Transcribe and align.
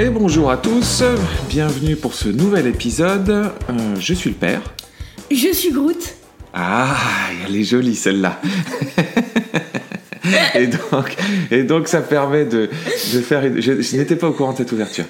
Et 0.00 0.08
bonjour 0.08 0.50
à 0.50 0.56
tous, 0.56 1.02
bienvenue 1.50 1.94
pour 1.94 2.14
ce 2.14 2.30
nouvel 2.30 2.66
épisode. 2.66 3.28
Euh, 3.28 3.50
je 3.98 4.14
suis 4.14 4.30
le 4.30 4.36
père. 4.36 4.62
Je 5.30 5.52
suis 5.52 5.72
Groot. 5.72 6.14
Ah, 6.54 6.96
elle 7.46 7.54
est 7.54 7.64
jolie 7.64 7.94
celle-là. 7.94 8.40
et, 10.54 10.66
donc, 10.68 11.16
et 11.50 11.64
donc 11.64 11.86
ça 11.86 12.00
permet 12.00 12.46
de, 12.46 12.70
de 13.14 13.20
faire... 13.20 13.44
une- 13.44 13.60
Je, 13.60 13.82
je 13.82 13.96
n'étais 13.96 14.16
pas 14.16 14.28
au 14.28 14.32
courant 14.32 14.52
de 14.52 14.56
cette 14.58 14.72
ouverture. 14.72 15.04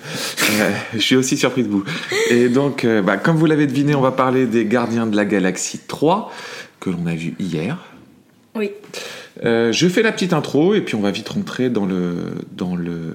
Euh, 0.61 0.71
je 0.95 0.99
suis 0.99 1.15
aussi 1.17 1.37
surpris 1.37 1.63
de 1.63 1.69
vous. 1.69 1.85
Et 2.31 2.49
donc, 2.49 2.85
euh, 2.85 3.01
bah, 3.01 3.17
comme 3.17 3.37
vous 3.37 3.47
l'avez 3.47 3.69
deviné, 3.69 3.95
on 3.95 4.01
va 4.01 4.11
parler 4.13 4.47
des 4.47 4.67
Gardiens 4.67 5.07
de 5.07 5.15
la 5.15 5.25
Galaxie 5.25 5.79
3, 5.87 6.33
que 6.81 6.91
l'on 6.91 7.07
a 7.07 7.15
vu 7.15 7.35
hier. 7.39 7.79
Oui. 8.57 8.73
Euh, 9.45 9.71
je 9.71 9.87
fais 9.87 10.03
la 10.03 10.11
petite 10.11 10.33
intro 10.33 10.75
et 10.75 10.81
puis 10.81 10.97
on 10.97 11.01
va 11.01 11.13
vite 11.13 11.29
rentrer 11.29 11.71
dans 11.71 11.87
le, 11.87 12.17
dans 12.57 12.75
le, 12.75 13.15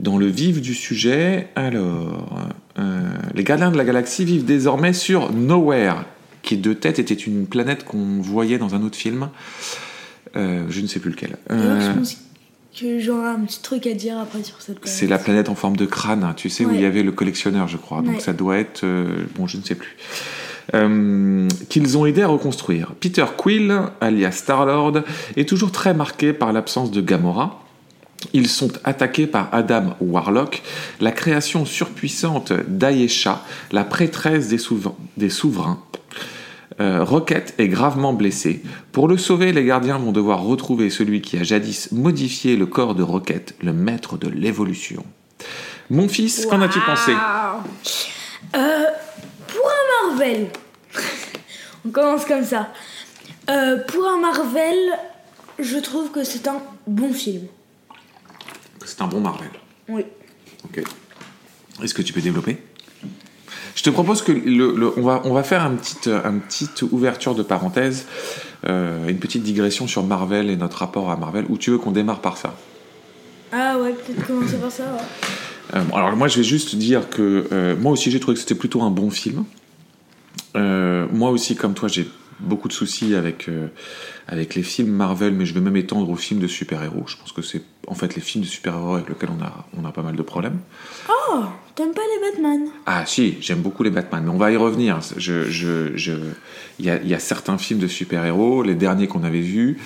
dans 0.00 0.18
le 0.18 0.26
vif 0.26 0.60
du 0.60 0.74
sujet. 0.74 1.48
Alors, 1.56 2.48
euh, 2.78 3.00
les 3.34 3.44
gardiens 3.44 3.70
de 3.70 3.76
la 3.76 3.84
galaxie 3.84 4.24
vivent 4.24 4.44
désormais 4.44 4.92
sur 4.92 5.32
Nowhere, 5.32 6.04
qui 6.42 6.56
de 6.56 6.72
tête 6.72 6.98
était 6.98 7.14
une 7.14 7.46
planète 7.46 7.84
qu'on 7.84 8.20
voyait 8.20 8.58
dans 8.58 8.74
un 8.74 8.82
autre 8.82 8.96
film. 8.96 9.28
Euh, 10.36 10.64
je 10.68 10.80
ne 10.80 10.86
sais 10.86 11.00
plus 11.00 11.10
lequel. 11.10 11.36
Euh, 11.50 11.80
je 11.80 11.96
pense 11.96 12.16
que 12.78 12.98
j'aurai 12.98 13.28
un 13.28 13.40
petit 13.40 13.62
truc 13.62 13.86
à 13.86 13.94
dire 13.94 14.18
après 14.18 14.42
sur 14.42 14.60
cette 14.60 14.78
planète. 14.80 14.98
c'est 14.98 15.06
la 15.06 15.18
planète 15.18 15.48
en 15.48 15.54
forme 15.54 15.76
de 15.76 15.86
crâne, 15.86 16.24
hein, 16.24 16.34
tu 16.36 16.50
sais, 16.50 16.66
où 16.66 16.72
il 16.72 16.80
y 16.80 16.84
avait 16.84 17.02
le 17.02 17.12
collectionneur, 17.12 17.68
je 17.68 17.78
crois. 17.78 18.02
Donc 18.02 18.16
Ouais. 18.16 18.20
ça 18.20 18.34
doit 18.34 18.58
être. 18.58 18.84
bon, 19.36 19.46
je 19.46 19.56
ne 19.56 19.62
sais 19.62 19.74
plus. 19.76 19.96
Euh, 20.74 21.46
qu'ils 21.68 21.96
ont 21.96 22.06
aidé 22.06 22.22
à 22.22 22.26
reconstruire. 22.26 22.92
Peter 23.00 23.24
Quill, 23.36 23.72
alias 24.00 24.32
Star-Lord, 24.32 25.02
est 25.36 25.48
toujours 25.48 25.70
très 25.70 25.94
marqué 25.94 26.32
par 26.32 26.52
l'absence 26.52 26.90
de 26.90 27.00
Gamora. 27.00 27.62
Ils 28.36 28.48
sont 28.50 28.70
attaqués 28.84 29.26
par 29.26 29.48
Adam 29.52 29.94
Warlock, 29.98 30.62
la 31.00 31.10
création 31.10 31.64
surpuissante 31.64 32.52
d'Ayesha, 32.68 33.42
la 33.72 33.82
prêtresse 33.82 34.48
des, 34.48 34.58
souver- 34.58 34.92
des 35.16 35.30
souverains. 35.30 35.82
Euh, 36.78 37.02
Rocket 37.02 37.54
est 37.56 37.68
gravement 37.68 38.12
blessé. 38.12 38.62
Pour 38.92 39.08
le 39.08 39.16
sauver, 39.16 39.52
les 39.52 39.64
gardiens 39.64 39.96
vont 39.96 40.12
devoir 40.12 40.42
retrouver 40.42 40.90
celui 40.90 41.22
qui 41.22 41.38
a 41.38 41.44
jadis 41.44 41.92
modifié 41.92 42.56
le 42.56 42.66
corps 42.66 42.94
de 42.94 43.02
Rocket, 43.02 43.54
le 43.62 43.72
maître 43.72 44.18
de 44.18 44.28
l'évolution. 44.28 45.02
Mon 45.88 46.06
fils, 46.06 46.44
qu'en 46.44 46.60
as-tu 46.60 46.80
pensé? 46.80 47.12
Euh, 48.54 48.84
pour 49.46 49.64
un 49.66 50.08
Marvel, 50.10 50.48
on 51.86 51.88
commence 51.88 52.26
comme 52.26 52.44
ça. 52.44 52.68
Euh, 53.48 53.78
pour 53.88 54.06
un 54.06 54.18
Marvel, 54.20 54.76
je 55.58 55.78
trouve 55.78 56.10
que 56.10 56.22
c'est 56.22 56.46
un 56.48 56.60
bon 56.86 57.14
film. 57.14 57.46
C'est 58.86 59.02
un 59.02 59.06
bon 59.08 59.20
Marvel. 59.20 59.50
Oui. 59.88 60.04
Ok. 60.64 60.82
Est-ce 61.82 61.92
que 61.92 62.00
tu 62.02 62.12
peux 62.14 62.20
développer? 62.22 62.56
Je 63.74 63.82
te 63.82 63.90
propose 63.90 64.22
que 64.22 64.32
le, 64.32 64.74
le- 64.74 64.98
on, 64.98 65.02
va, 65.02 65.20
on 65.24 65.34
va 65.34 65.42
faire 65.42 65.60
une 65.66 65.76
petite, 65.76 66.06
un 66.08 66.38
petite 66.38 66.80
ouverture 66.90 67.34
de 67.34 67.42
parenthèse, 67.42 68.06
euh, 68.66 69.06
une 69.08 69.18
petite 69.18 69.42
digression 69.42 69.86
sur 69.86 70.02
Marvel 70.02 70.48
et 70.48 70.56
notre 70.56 70.78
rapport 70.78 71.10
à 71.10 71.16
Marvel, 71.16 71.44
ou 71.50 71.58
tu 71.58 71.70
veux 71.70 71.78
qu'on 71.78 71.90
démarre 71.92 72.20
par 72.20 72.38
ça? 72.38 72.56
Ah 73.52 73.76
ouais, 73.78 73.92
peut-être 73.92 74.26
commencer 74.26 74.56
par 74.56 74.70
ça. 74.72 74.84
ouais. 74.84 75.00
Euh, 75.74 75.82
alors 75.94 76.16
moi 76.16 76.28
je 76.28 76.36
vais 76.38 76.44
juste 76.44 76.76
dire 76.76 77.10
que 77.10 77.48
euh, 77.52 77.76
moi 77.76 77.92
aussi 77.92 78.10
j'ai 78.12 78.20
trouvé 78.20 78.34
que 78.36 78.40
c'était 78.40 78.54
plutôt 78.54 78.82
un 78.82 78.90
bon 78.90 79.10
film. 79.10 79.44
Euh, 80.56 81.06
moi 81.12 81.30
aussi 81.30 81.54
comme 81.56 81.74
toi 81.74 81.88
j'ai 81.88 82.08
beaucoup 82.40 82.68
de 82.68 82.72
soucis 82.72 83.14
avec, 83.14 83.48
euh, 83.48 83.68
avec 84.28 84.54
les 84.54 84.62
films 84.62 84.90
Marvel, 84.90 85.32
mais 85.34 85.46
je 85.46 85.54
vais 85.54 85.60
même 85.60 85.76
étendre 85.76 86.08
aux 86.10 86.16
films 86.16 86.40
de 86.40 86.46
super-héros. 86.46 87.04
Je 87.06 87.16
pense 87.16 87.32
que 87.32 87.42
c'est 87.42 87.62
en 87.86 87.94
fait 87.94 88.14
les 88.14 88.20
films 88.22 88.44
de 88.44 88.48
super-héros 88.48 88.94
avec 88.96 89.08
lesquels 89.08 89.30
on 89.38 89.42
a, 89.42 89.66
on 89.76 89.84
a 89.84 89.92
pas 89.92 90.02
mal 90.02 90.16
de 90.16 90.22
problèmes. 90.22 90.58
Oh, 91.08 91.44
t'aimes 91.74 91.92
pas 91.94 92.02
les 92.14 92.30
Batman? 92.30 92.68
Ah 92.86 93.04
si, 93.06 93.36
j'aime 93.40 93.60
beaucoup 93.60 93.82
les 93.82 93.90
Batman, 93.90 94.22
mais 94.24 94.30
on 94.30 94.36
va 94.38 94.50
y 94.52 94.56
revenir. 94.56 95.00
Je, 95.16 95.44
je, 95.50 95.96
je, 95.96 96.12
il 96.78 96.84
y 96.86 96.90
a, 96.90 97.00
il 97.02 97.08
y 97.08 97.14
a 97.14 97.18
certains 97.18 97.58
films 97.58 97.80
de 97.80 97.88
super-héros, 97.88 98.62
les 98.62 98.74
derniers 98.74 99.06
qu'on 99.06 99.24
avait 99.24 99.40
vus 99.40 99.78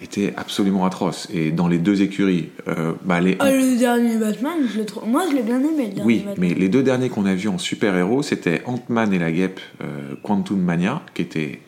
étaient 0.00 0.32
absolument 0.36 0.86
atroces. 0.86 1.28
Et 1.34 1.50
dans 1.50 1.66
les 1.66 1.78
deux 1.78 2.02
écuries, 2.02 2.50
euh, 2.68 2.92
bah 3.04 3.20
les, 3.20 3.36
Ah, 3.40 3.50
le 3.50 3.76
dernier 3.76 4.16
Batman, 4.16 4.52
je 4.72 4.78
le 4.78 4.86
trouve. 4.86 5.08
Moi, 5.08 5.24
je 5.28 5.34
l'ai 5.34 5.42
bien 5.42 5.58
aimé, 5.58 5.88
le 5.88 5.94
dernier 5.94 6.02
oui, 6.04 6.18
Batman. 6.18 6.36
mais 6.38 6.54
les 6.54 6.68
deux 6.68 6.84
derniers 6.84 7.08
qu'on 7.08 7.26
a 7.26 7.34
vus 7.34 7.48
en 7.48 7.58
super-héros, 7.58 8.22
c'était 8.22 8.62
Ant-Man 8.66 9.12
et 9.12 9.18
la 9.18 9.32
guêpe 9.32 9.58
euh, 9.82 10.14
Quantum 10.22 10.60
Mania, 10.60 11.02
qui 11.14 11.22
était 11.22 11.58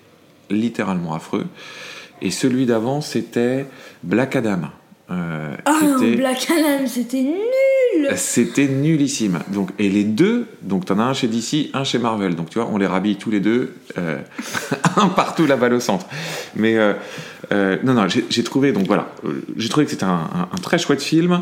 littéralement 0.50 1.14
affreux. 1.14 1.46
Et 2.22 2.30
celui 2.30 2.66
d'avant, 2.66 3.00
c'était 3.00 3.66
Black 4.02 4.36
Adam. 4.36 4.60
euh, 5.10 5.54
Ah 5.66 5.80
était- 5.98 6.16
Black 6.16 6.46
Adam, 6.50 6.86
c'était 6.86 7.22
nul 7.22 8.08
C'était 8.16 8.66
nullissime. 8.68 9.40
Donc, 9.52 9.70
et 9.78 9.88
les 9.88 10.04
deux, 10.04 10.46
donc 10.62 10.86
t'en 10.86 10.98
as 10.98 11.02
un 11.04 11.12
chez 11.14 11.28
DC, 11.28 11.70
un 11.74 11.84
chez 11.84 11.98
Marvel. 11.98 12.34
Donc 12.34 12.50
tu 12.50 12.58
vois, 12.58 12.68
on 12.72 12.78
les 12.78 12.86
rhabille 12.86 13.16
tous 13.16 13.30
les 13.30 13.40
deux, 13.40 13.74
euh, 13.98 14.18
un 14.96 15.08
partout 15.08 15.46
la 15.46 15.56
balle 15.56 15.74
au 15.74 15.80
centre. 15.80 16.06
Mais 16.56 16.76
euh, 16.76 16.94
euh, 17.52 17.76
non, 17.84 17.92
non, 17.94 18.06
j'ai 18.08 18.44
trouvé, 18.44 18.72
donc 18.72 18.86
voilà, 18.86 19.10
j'ai 19.56 19.68
trouvé 19.68 19.84
que 19.84 19.90
c'était 19.92 20.04
un, 20.04 20.08
un- 20.34 20.48
un 20.52 20.58
très 20.62 20.78
chouette 20.78 21.02
film. 21.02 21.40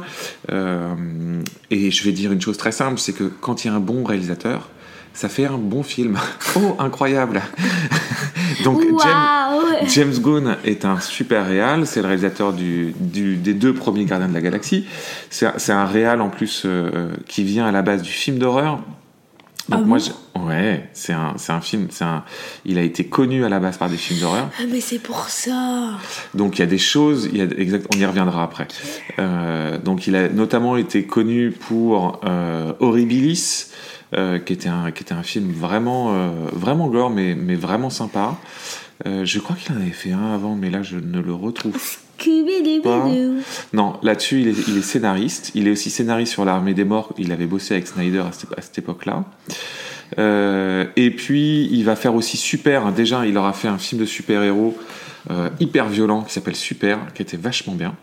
Et 1.70 1.90
je 1.90 2.04
vais 2.04 2.12
dire 2.12 2.32
une 2.32 2.40
chose 2.40 2.56
très 2.56 2.72
simple, 2.72 2.98
c'est 2.98 3.12
que 3.12 3.24
quand 3.24 3.64
il 3.64 3.68
y 3.68 3.70
a 3.70 3.74
un 3.74 3.80
bon 3.80 4.04
réalisateur, 4.04 4.68
ça 5.14 5.28
fait 5.28 5.46
un 5.46 5.58
bon 5.58 5.82
film. 5.82 6.18
oh, 6.56 6.76
incroyable 6.78 7.40
Donc 8.64 8.80
James. 9.02 9.88
James 9.88 10.14
Gunn 10.22 10.56
est 10.64 10.84
un 10.84 11.00
super 11.00 11.46
réal, 11.46 11.86
c'est 11.86 12.00
le 12.02 12.06
réalisateur 12.06 12.52
du, 12.52 12.94
du- 13.00 13.36
des 13.36 13.54
deux 13.54 13.72
premiers 13.74 14.04
Gardiens 14.04 14.28
de 14.28 14.34
la 14.34 14.40
Galaxie. 14.40 14.86
C'est 15.30 15.72
un- 15.72 15.86
réal 15.86 16.20
en 16.20 16.28
plus 16.28 16.62
euh, 16.64 17.10
qui 17.26 17.42
vient 17.44 17.66
à 17.66 17.72
la 17.72 17.82
base 17.82 18.02
du 18.02 18.10
film 18.10 18.38
d'horreur. 18.38 18.76
Donc 19.68 19.80
Ah 19.82 19.86
moi, 19.86 19.98
bon? 19.98 20.04
Ouais, 20.46 20.88
c'est 20.92 21.12
un, 21.12 21.34
c'est 21.36 21.52
un 21.52 21.60
film, 21.60 21.88
c'est 21.90 22.04
un, 22.04 22.24
il 22.64 22.78
a 22.78 22.82
été 22.82 23.04
connu 23.04 23.44
à 23.44 23.48
la 23.48 23.60
base 23.60 23.78
par 23.78 23.88
des 23.88 23.96
films 23.96 24.20
d'horreur. 24.20 24.48
Ah, 24.58 24.64
mais 24.70 24.80
c'est 24.80 24.98
pour 24.98 25.28
ça 25.28 25.98
Donc 26.34 26.58
il 26.58 26.60
y 26.60 26.62
a 26.62 26.66
des 26.66 26.78
choses, 26.78 27.28
il 27.32 27.38
y 27.38 27.40
a, 27.40 27.44
exact, 27.44 27.86
on 27.94 27.98
y 27.98 28.04
reviendra 28.04 28.42
après. 28.42 28.68
Euh, 29.18 29.78
donc 29.78 30.06
il 30.06 30.16
a 30.16 30.28
notamment 30.28 30.76
été 30.76 31.04
connu 31.04 31.50
pour 31.50 32.20
euh, 32.24 32.72
Horribilis, 32.80 33.66
euh, 34.14 34.38
qui 34.38 34.52
était 34.52 34.68
un 34.68 34.90
qui 34.90 35.02
était 35.02 35.14
un 35.14 35.22
film 35.22 35.50
vraiment 35.52 36.14
vraiment 36.52 36.88
gore 36.88 37.10
mais 37.10 37.34
mais 37.34 37.54
vraiment 37.54 37.90
sympa. 37.90 38.36
Je 39.04 39.38
crois 39.40 39.56
qu'il 39.56 39.74
en 39.74 39.80
avait 39.80 39.90
fait 39.90 40.12
un 40.12 40.34
avant, 40.34 40.54
mais 40.54 40.70
là 40.70 40.82
je 40.82 40.96
ne 40.96 41.20
le 41.20 41.34
retrouve. 41.34 41.76
Scooby-Doo. 42.22 43.40
Non, 43.72 43.98
là-dessus 44.02 44.42
il 44.42 44.48
est, 44.48 44.68
il 44.68 44.78
est 44.78 44.82
scénariste. 44.82 45.50
Il 45.54 45.66
est 45.66 45.72
aussi 45.72 45.90
scénariste 45.90 46.32
sur 46.32 46.44
l'armée 46.44 46.74
des 46.74 46.84
morts. 46.84 47.12
Il 47.18 47.32
avait 47.32 47.46
bossé 47.46 47.74
avec 47.74 47.88
Snyder 47.88 48.20
à 48.20 48.32
cette, 48.32 48.56
à 48.56 48.62
cette 48.62 48.78
époque-là. 48.78 49.24
Euh, 50.18 50.84
et 50.96 51.10
puis 51.10 51.68
il 51.70 51.84
va 51.84 51.96
faire 51.96 52.14
aussi 52.14 52.36
Super. 52.36 52.92
Déjà, 52.92 53.26
il 53.26 53.36
aura 53.36 53.52
fait 53.52 53.68
un 53.68 53.78
film 53.78 54.00
de 54.00 54.06
super-héros 54.06 54.76
euh, 55.30 55.48
hyper 55.60 55.88
violent 55.88 56.22
qui 56.22 56.32
s'appelle 56.32 56.56
Super, 56.56 56.98
qui 57.14 57.22
était 57.22 57.36
vachement 57.36 57.74
bien. 57.74 57.94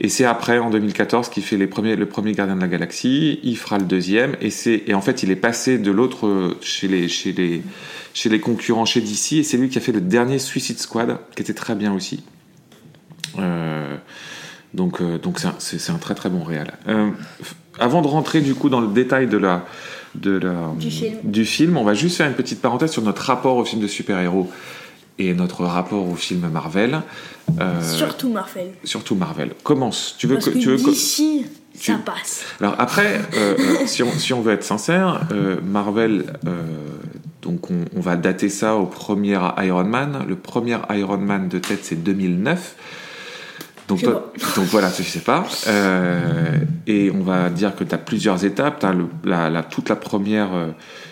Et 0.00 0.08
c'est 0.08 0.24
après, 0.24 0.58
en 0.58 0.70
2014, 0.70 1.28
qu'il 1.28 1.42
fait 1.42 1.56
les 1.56 1.66
premiers, 1.66 1.94
le 1.94 2.06
premier 2.06 2.32
Gardien 2.32 2.56
de 2.56 2.60
la 2.60 2.68
Galaxie. 2.68 3.38
Il 3.42 3.56
fera 3.56 3.78
le 3.78 3.84
deuxième. 3.84 4.36
Et, 4.40 4.50
et 4.86 4.94
en 4.94 5.00
fait, 5.00 5.22
il 5.22 5.30
est 5.30 5.36
passé 5.36 5.78
de 5.78 5.90
l'autre 5.90 6.26
euh, 6.26 6.56
chez 6.60 6.88
les, 6.88 7.08
chez, 7.08 7.32
les, 7.32 7.62
chez 8.14 8.28
les 8.28 8.40
concurrents 8.40 8.86
chez 8.86 9.00
DC. 9.00 9.34
Et 9.34 9.42
c'est 9.42 9.56
lui 9.56 9.68
qui 9.68 9.78
a 9.78 9.80
fait 9.80 9.92
le 9.92 10.00
dernier 10.00 10.38
Suicide 10.38 10.78
Squad, 10.78 11.18
qui 11.36 11.42
était 11.42 11.54
très 11.54 11.74
bien 11.74 11.92
aussi. 11.92 12.24
Donc, 14.72 15.00
donc 15.20 15.38
c'est, 15.58 15.90
un, 15.90 15.94
un 15.94 15.98
très 15.98 16.14
très 16.14 16.28
bon 16.28 16.42
réal. 16.42 16.72
Avant 17.78 18.02
de 18.02 18.08
rentrer 18.08 18.40
du 18.40 18.54
coup 18.54 18.68
dans 18.68 18.80
le 18.80 18.88
détail 18.88 19.26
de 19.28 19.36
la, 19.36 19.64
de 20.14 20.40
Du 20.78 20.90
film. 20.90 21.16
du 21.24 21.44
film, 21.44 21.76
on 21.76 21.84
va 21.84 21.94
juste 21.94 22.16
faire 22.16 22.26
une 22.28 22.34
petite 22.34 22.60
parenthèse 22.60 22.90
sur 22.92 23.02
notre 23.02 23.22
rapport 23.22 23.56
au 23.56 23.64
film 23.64 23.80
de 23.82 23.86
super-héros 23.86 24.50
et 25.18 25.32
notre 25.34 25.64
rapport 25.64 26.08
au 26.08 26.14
film 26.14 26.48
Marvel. 26.52 27.00
Euh, 27.60 27.80
Surtout 27.82 28.30
Marvel. 28.30 28.68
surtout 28.84 29.14
Marvel. 29.14 29.50
Commence. 29.62 30.14
Tu 30.18 30.26
veux 30.26 30.34
Parce 30.34 30.46
que, 30.46 30.50
que, 30.52 30.58
tu 30.58 30.68
veux 30.70 30.76
d'ici, 30.76 31.44
tu- 31.78 31.92
ça 31.92 31.98
passe. 32.04 32.42
alors 32.60 32.74
après, 32.78 33.20
euh, 33.36 33.54
euh, 33.58 33.86
si, 33.86 34.02
on, 34.02 34.10
si 34.12 34.32
on 34.32 34.40
veut 34.40 34.52
être 34.54 34.64
sincère, 34.64 35.26
euh, 35.32 35.56
Marvel, 35.64 36.24
donc 37.42 37.70
on, 37.70 37.84
on 37.96 38.00
va 38.00 38.16
dater 38.16 38.48
ça 38.48 38.74
au 38.76 38.86
premier 38.86 39.38
Iron 39.58 39.84
Man. 39.84 40.24
Le 40.26 40.36
premier 40.36 40.78
Iron 40.90 41.18
Man 41.18 41.48
de 41.48 41.58
tête, 41.58 41.80
c'est 41.82 42.02
2009. 42.02 42.74
Donc, 43.88 44.00
toi- 44.10 44.32
voilà, 44.70 44.90
tu 44.90 45.04
sais 45.04 45.20
pas. 45.20 45.46
Euh, 45.68 46.58
et 46.86 47.10
on 47.10 47.22
va 47.22 47.50
dire 47.50 47.74
que 47.76 47.84
tu 47.84 47.94
as 47.94 47.98
plusieurs 47.98 48.44
étapes. 48.44 48.80
Tu 48.80 48.86
as 48.86 48.94
la, 49.24 49.50
la- 49.50 49.62
toute 49.62 49.88
la 49.90 49.96
première, 49.96 50.54
euh, 50.54 50.68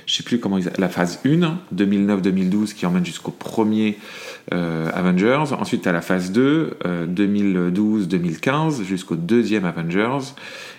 je 0.06 0.14
sais 0.14 0.22
plus 0.22 0.40
comment 0.40 0.56
ils, 0.58 0.70
la 0.78 0.88
phase 0.88 1.20
1, 1.26 1.58
2009-2012, 1.74 2.72
qui 2.74 2.86
emmène 2.86 3.04
jusqu'au 3.04 3.30
premier 3.30 3.98
euh, 4.54 4.90
Avengers. 4.94 5.52
Ensuite, 5.58 5.82
tu 5.82 5.88
as 5.88 5.92
la 5.92 6.00
phase 6.00 6.32
2, 6.32 6.78
euh, 6.86 7.06
2012-2015, 7.06 8.82
jusqu'au 8.84 9.16
deuxième 9.16 9.64
Avengers. 9.64 10.32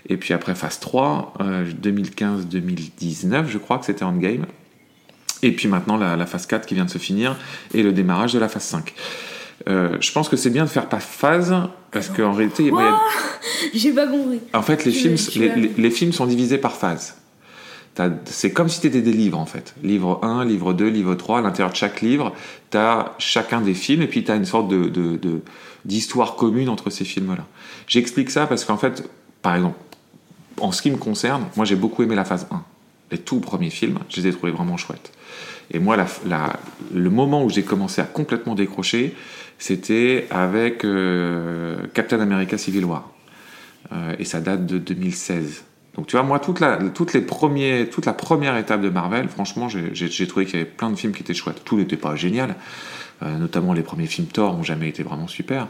Et 0.10 0.18
puis 0.18 0.34
après, 0.34 0.56
phase 0.56 0.80
3, 0.80 1.34
euh, 1.42 1.66
2015-2019, 1.82 3.48
je 3.48 3.58
crois 3.58 3.78
que 3.78 3.86
c'était 3.86 4.04
Endgame. 4.04 4.46
Et 5.42 5.52
puis 5.52 5.68
maintenant, 5.68 5.98
la, 5.98 6.16
la 6.16 6.26
phase 6.26 6.46
4 6.46 6.66
qui 6.66 6.74
vient 6.74 6.86
de 6.86 6.90
se 6.90 6.98
finir 6.98 7.36
et 7.74 7.84
le 7.84 7.92
démarrage 7.92 8.34
de 8.34 8.40
la 8.40 8.48
phase 8.48 8.64
5. 8.64 8.94
Euh, 9.70 9.96
je 10.02 10.12
pense 10.12 10.28
que 10.30 10.36
c'est 10.36 10.50
bien 10.50 10.66
de 10.66 10.70
faire 10.70 10.90
par 10.90 11.02
phase 11.02 11.56
parce 11.92 12.10
qu'en 12.10 12.34
réalité, 12.34 12.70
a- 12.70 12.74
Ouah 12.74 13.00
J'ai 13.74 13.94
pas 13.94 14.08
compris. 14.08 14.40
en 14.54 14.62
fait, 14.62 14.84
les 14.86 14.92
Tu 14.92 15.00
films, 15.00 15.16
les, 15.36 15.48
veux- 15.50 15.56
les- 15.62 15.72
les 15.78 15.92
films 15.92 16.12
sont 16.12 16.26
divisés 16.26 16.58
par 16.58 16.74
phase. 16.76 17.16
T'as- 17.96 18.10
C'est 18.26 18.52
comme 18.52 18.68
si 18.70 18.82
t'étais 18.82 19.02
des 19.02 19.14
livres 19.14 19.38
en 19.40 19.46
fait. 19.46 19.74
Livre 19.84 20.20
1, 20.24 20.44
livre 20.46 20.74
2, 20.74 20.88
livre 20.88 21.16
3. 21.16 21.40
À 21.40 21.42
l'intérieur 21.42 21.72
de 21.72 21.78
chaque 21.78 22.02
livre, 22.02 22.34
tu 22.72 22.78
as 22.78 23.14
chacun 23.20 23.62
des 23.62 23.74
films 23.74 24.02
et 24.02 24.08
puis 24.08 24.24
tu 24.24 24.32
as 24.32 24.36
une 24.36 24.46
sorte 24.46 24.68
de, 24.68 24.90
de- 24.90 25.16
de- 25.18 25.42
d'histoire 25.86 26.36
commune 26.36 26.70
entre 26.70 26.90
ces 26.90 27.06
films-là. 27.06 27.46
J'explique 27.88 28.32
ça 28.32 28.48
parce 28.48 28.66
qu'en 28.66 28.78
fait, 28.78 29.08
par 29.42 29.56
exemple, 29.56 29.78
en 30.60 30.72
ce 30.72 30.82
qui 30.82 30.92
me 30.92 30.98
concerne, 30.98 31.46
moi 31.56 31.66
j'ai 31.66 31.76
beaucoup 31.76 32.04
aimé 32.04 32.16
la 32.16 32.26
phase 32.26 32.48
1. 32.52 32.62
Les 33.12 33.18
tout 33.20 33.40
premiers 33.40 33.70
films, 33.70 34.00
je 34.10 34.20
les 34.22 34.28
ai 34.28 34.32
trouvés 34.32 34.52
vraiment 34.52 34.76
chouettes. 34.78 35.12
Et 35.72 35.80
moi, 35.80 35.96
la- 35.96 36.08
la- 36.26 36.60
le 36.94 37.10
moment 37.10 37.44
où 37.44 37.50
j'ai 37.50 37.64
commencé 37.64 38.02
à 38.02 38.06
complètement 38.06 38.56
décrocher, 38.56 39.16
c'était 39.58 40.28
avec 40.30 40.84
euh, 40.86 41.78
Captain 41.94 42.20
America 42.20 42.58
Civil 42.58 42.86
War. 42.86 43.10
Euh, 43.92 44.16
et 44.20 44.26
ça 44.26 44.40
date 44.40 44.66
de 44.66 44.78
2016. 44.78 45.64
Donc 45.96 46.08
tu 46.08 46.16
vois, 46.16 46.24
moi, 46.26 46.40
toute 46.40 46.60
la, 46.60 46.78
toutes 46.78 47.14
les 47.14 47.22
premiers, 47.22 47.88
toute 47.90 48.06
la 48.06 48.14
première 48.14 48.58
étape 48.58 48.82
de 48.82 48.90
Marvel, 48.90 49.30
franchement, 49.30 49.68
j'ai 49.70 50.28
trouvé 50.28 50.46
qu'il 50.46 50.56
y 50.60 50.62
avait 50.62 50.70
plein 50.70 50.90
de 50.90 50.96
films 50.96 51.14
qui 51.14 51.22
étaient 51.22 51.34
chouettes. 51.36 51.64
Tout 51.64 51.78
n'était 51.78 51.98
pas 51.98 52.16
génial. 52.16 52.56
Euh, 53.22 53.38
notamment 53.38 53.74
les 53.74 53.84
premiers 53.84 54.08
films 54.08 54.28
Thor 54.28 54.56
n'ont 54.58 54.64
jamais 54.64 54.90
été 54.90 55.04
vraiment 55.04 55.28
super. 55.28 55.68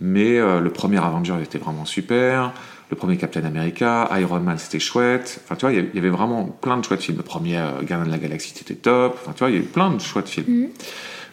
Mais 0.00 0.38
le 0.38 0.68
premier 0.70 0.98
Avenger 0.98 1.36
était 1.42 1.58
vraiment 1.58 1.84
super. 1.84 2.52
Le 2.90 2.96
premier 2.96 3.16
Captain 3.16 3.44
America, 3.44 4.08
Iron 4.20 4.40
Man, 4.40 4.58
c'était 4.58 4.80
chouette. 4.80 5.40
Enfin, 5.44 5.54
tu 5.56 5.62
vois, 5.66 5.72
il 5.72 5.88
y 5.94 5.98
avait- 5.98 6.08
vraiment 6.10 6.44
plein 6.44 6.76
de 6.76 6.84
chouettes 6.84 7.02
films. 7.02 7.18
Le 7.18 7.22
premier 7.22 7.54
Gardien 7.82 8.04
de 8.04 8.10
la 8.10 8.18
Galaxie, 8.18 8.52
c'était 8.56 8.74
top. 8.74 9.16
Enfin, 9.22 9.32
tu 9.32 9.38
vois, 9.40 9.50
il 9.50 9.54
y 9.54 9.58
a 9.58 9.60
eu 9.60 9.64
plein 9.66 9.90
de 9.90 10.00
chouettes 10.00 10.28
films. 10.28 10.68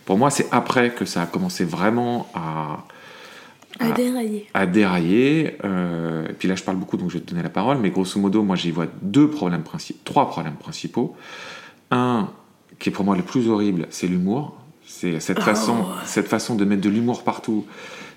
Pour 0.06 0.18
moi, 0.18 0.30
c'est 0.30 0.48
après 0.52 0.92
que 0.94 1.06
ça 1.06 1.22
a 1.22 1.26
commencé 1.26 1.64
vraiment 1.64 2.28
à, 2.34 2.86
À 3.80 3.92
dérailler. 3.92 4.48
à 4.54 4.66
dérailler. 4.66 5.58
euh, 5.64 6.28
et 6.30 6.34
puis 6.34 6.48
là, 6.48 6.56
je 6.56 6.64
parle 6.64 6.78
beaucoup, 6.78 6.98
donc 6.98 7.10
je 7.10 7.16
vais 7.16 7.24
te 7.24 7.30
donner 7.30 7.44
la 7.44 7.50
parole. 7.50 7.78
Mais 7.78 7.90
grosso 7.92 8.20
modo, 8.20 8.44
moi, 8.44 8.56
j'y 8.56 8.72
vois 8.72 8.88
deux 9.02 9.30
problèmes 9.30 9.64
principaux, 9.64 10.00
trois 10.04 10.30
problèmes 10.30 10.56
principaux. 10.56 11.16
Un, 11.92 12.30
qui 12.80 12.90
est 12.90 12.92
pour 12.92 13.06
moi 13.06 13.16
le 13.16 13.24
plus 13.24 13.48
horrible, 13.50 13.88
c'est 13.90 14.08
l'humour. 14.08 14.56
C'est 14.86 15.20
cette, 15.20 15.38
Oh. 15.40 15.44
façon, 15.44 15.86
cette 16.06 16.28
façon 16.28 16.56
de 16.56 16.66
mettre 16.66 16.82
de 16.82 16.90
l'humour 16.90 17.24
partout. 17.24 17.66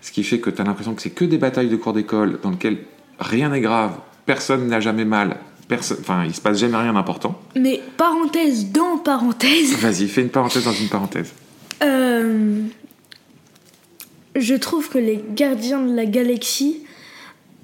Ce 0.02 0.10
qui 0.10 0.24
fait 0.24 0.38
que 0.40 0.50
tu 0.50 0.60
as 0.60 0.64
l'impression 0.64 0.94
que 0.94 1.02
c'est 1.02 1.10
que 1.10 1.24
des 1.24 1.38
batailles 1.38 1.68
de 1.68 1.76
cours 1.76 1.92
d'école 1.92 2.38
dans 2.42 2.50
lesquelles 2.50 2.78
rien 3.20 3.50
n'est 3.50 3.60
grave, 3.60 3.92
personne 4.26 4.66
n'a 4.68 4.80
jamais 4.80 5.04
mal, 5.04 5.36
personne, 5.68 5.98
enfin, 6.00 6.24
il 6.24 6.34
se 6.34 6.40
passe 6.40 6.58
jamais 6.58 6.76
rien 6.76 6.92
d'important. 6.92 7.38
Mais 7.56 7.80
parenthèse 7.96 8.70
dans 8.72 8.98
parenthèse, 8.98 9.76
Vas-y, 9.76 10.08
fais 10.08 10.22
une 10.22 10.28
parenthèse 10.30 10.64
dans 10.64 10.72
une 10.72 10.88
parenthèse. 10.88 11.32
Euh, 11.84 12.62
je 14.36 14.54
trouve 14.54 14.88
que 14.88 14.98
les 14.98 15.22
gardiens 15.34 15.80
de 15.80 15.94
la 15.94 16.06
galaxie, 16.06 16.82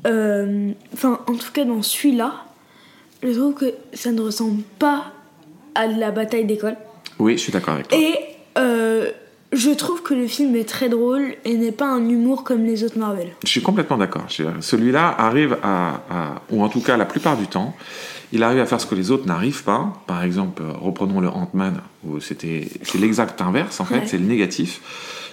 euh, 0.07 0.71
enfin 0.95 1.21
en 1.27 1.35
tout 1.35 1.53
cas 1.53 1.65
dans 1.65 1.83
celui-là, 1.83 2.45
je 3.23 3.31
trouve 3.33 3.55
que 3.55 3.75
ça 3.93 4.13
ne 4.13 4.21
ressemble 4.21 4.63
pas 4.79 5.13
à 5.75 5.87
la 5.87 6.11
bataille 6.11 6.45
d'école. 6.45 6.77
Oui, 7.19 7.35
je 7.37 7.43
suis 7.43 7.53
d'accord 7.53 7.75
avec 7.75 7.89
toi. 7.89 7.99
Et 7.99 8.15
euh, 8.59 9.11
je 9.53 9.71
trouve 9.71 10.03
que 10.03 10.15
le 10.15 10.27
film 10.27 10.55
est 10.57 10.69
très 10.69 10.89
drôle 10.89 11.35
et 11.45 11.55
n'est 11.57 11.73
pas 11.73 11.89
un 11.89 12.09
humour 12.09 12.45
comme 12.45 12.65
les 12.65 12.83
autres 12.85 12.99
Marvel. 12.99 13.29
Je 13.45 13.49
suis 13.49 13.63
complètement 13.63 13.99
d'accord. 13.99 14.27
Celui-là 14.61 15.15
arrive 15.19 15.59
à, 15.63 16.03
à- 16.11 16.43
ou 16.51 16.63
en 16.63 16.69
tout 16.69 16.81
cas 16.81 16.97
la 16.97 17.05
plupart 17.05 17.37
du 17.37 17.47
temps, 17.47 17.75
il 18.33 18.43
arrive 18.43 18.61
à 18.61 18.67
faire 18.67 18.81
ce 18.81 18.87
que 18.87 18.95
les 18.95 19.11
autres 19.11 19.27
n'arrivent 19.27 19.65
pas. 19.65 19.93
Par 20.07 20.23
exemple, 20.23 20.63
euh, 20.63 20.73
reprenons 20.81 21.21
le 21.21 21.29
Ant-Man, 21.29 21.81
où 22.05 22.21
c'était 22.21 22.69
c'est 22.83 22.99
l'exact 22.99 23.41
inverse 23.41 23.81
en 23.81 23.85
fait, 23.85 23.95
Ouais. 24.01 24.03
c'est 24.07 24.19
le 24.19 24.25
négatif. 24.25 24.81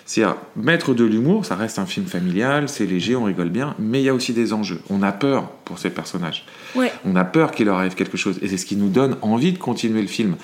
C'est-à-dire 0.05 0.37
mettre 0.55 0.93
de 0.93 1.03
l'humour, 1.03 1.45
ça 1.45 1.55
reste 1.55 1.79
un 1.79 1.85
film 1.85 2.05
familial, 2.05 2.69
c'est 2.69 2.85
léger, 2.85 3.15
on 3.17 3.25
rigole 3.25 3.49
bien, 3.49 3.75
mais 3.77 4.01
il 4.01 4.05
y 4.05 4.09
a 4.09 4.13
aussi 4.13 4.31
des 4.31 4.53
enjeux. 4.53 4.79
On 4.89 5.03
a 5.03 5.11
peur 5.11 5.49
pour 5.65 5.79
ces 5.79 5.89
personnages. 5.89 6.45
Ouais. 6.75 6.93
On 7.05 7.15
a 7.17 7.25
peur 7.25 7.51
qu'il 7.51 7.65
leur 7.65 7.77
arrive 7.77 7.93
quelque 7.95 8.15
chose, 8.17 8.39
et 8.41 8.47
c'est 8.47 8.55
ce 8.57 8.65
qui 8.65 8.77
nous 8.77 8.87
donne 8.87 9.17
envie 9.21 9.51
de 9.51 9.57
continuer 9.57 10.01
le 10.01 10.07
film. 10.07 10.37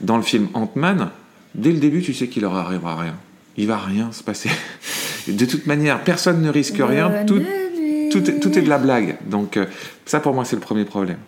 Dans 0.00 0.16
le 0.16 0.22
film 0.22 0.48
Ant-Man, 0.54 1.10
dès 1.54 1.72
le 1.72 1.78
début, 1.78 2.00
tu 2.00 2.14
sais 2.14 2.28
qu'il 2.28 2.40
leur 2.42 2.54
arrivera 2.56 2.96
rien. 2.96 3.14
Il 3.58 3.66
va 3.66 3.76
rien 3.76 4.10
se 4.12 4.22
passer. 4.22 4.48
De 5.28 5.44
toute 5.44 5.66
manière, 5.66 6.02
personne 6.02 6.40
ne 6.42 6.48
risque 6.48 6.78
rien. 6.80 7.08
Bonne 7.10 7.26
Tout, 7.26 7.36
nuit. 7.38 8.08
tout, 8.10 8.28
est, 8.30 8.40
tout 8.40 8.58
est 8.58 8.62
de 8.62 8.68
la 8.68 8.78
blague. 8.78 9.18
Donc 9.26 9.56
euh, 9.56 9.66
ça, 10.06 10.18
pour 10.20 10.34
moi, 10.34 10.44
c'est 10.44 10.56
le 10.56 10.62
premier 10.62 10.84
problème. 10.86 11.18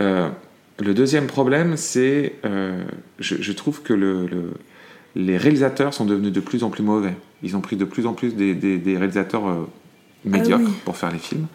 Euh, 0.00 0.28
le 0.80 0.94
deuxième 0.94 1.26
problème, 1.26 1.76
c'est, 1.76 2.34
euh, 2.44 2.84
je, 3.18 3.36
je 3.40 3.52
trouve 3.52 3.82
que 3.82 3.92
le, 3.92 4.26
le- 4.26 4.52
les 5.16 5.36
réalisateurs 5.36 5.92
sont 5.94 6.04
devenus 6.04 6.32
de 6.32 6.40
plus 6.40 6.62
en 6.62 6.70
plus 6.70 6.82
mauvais. 6.84 7.14
Ils 7.42 7.56
ont 7.56 7.60
pris 7.60 7.76
de 7.76 7.84
plus 7.84 8.06
en 8.06 8.12
plus 8.14 8.34
des, 8.36 8.54
des- 8.54 8.78
des 8.78 8.96
réalisateurs 8.96 9.48
euh, 9.48 9.66
médiocres 10.24 10.64
oui. 10.66 10.72
pour 10.84 10.96
faire 10.96 11.10
les 11.10 11.18
films. 11.18 11.46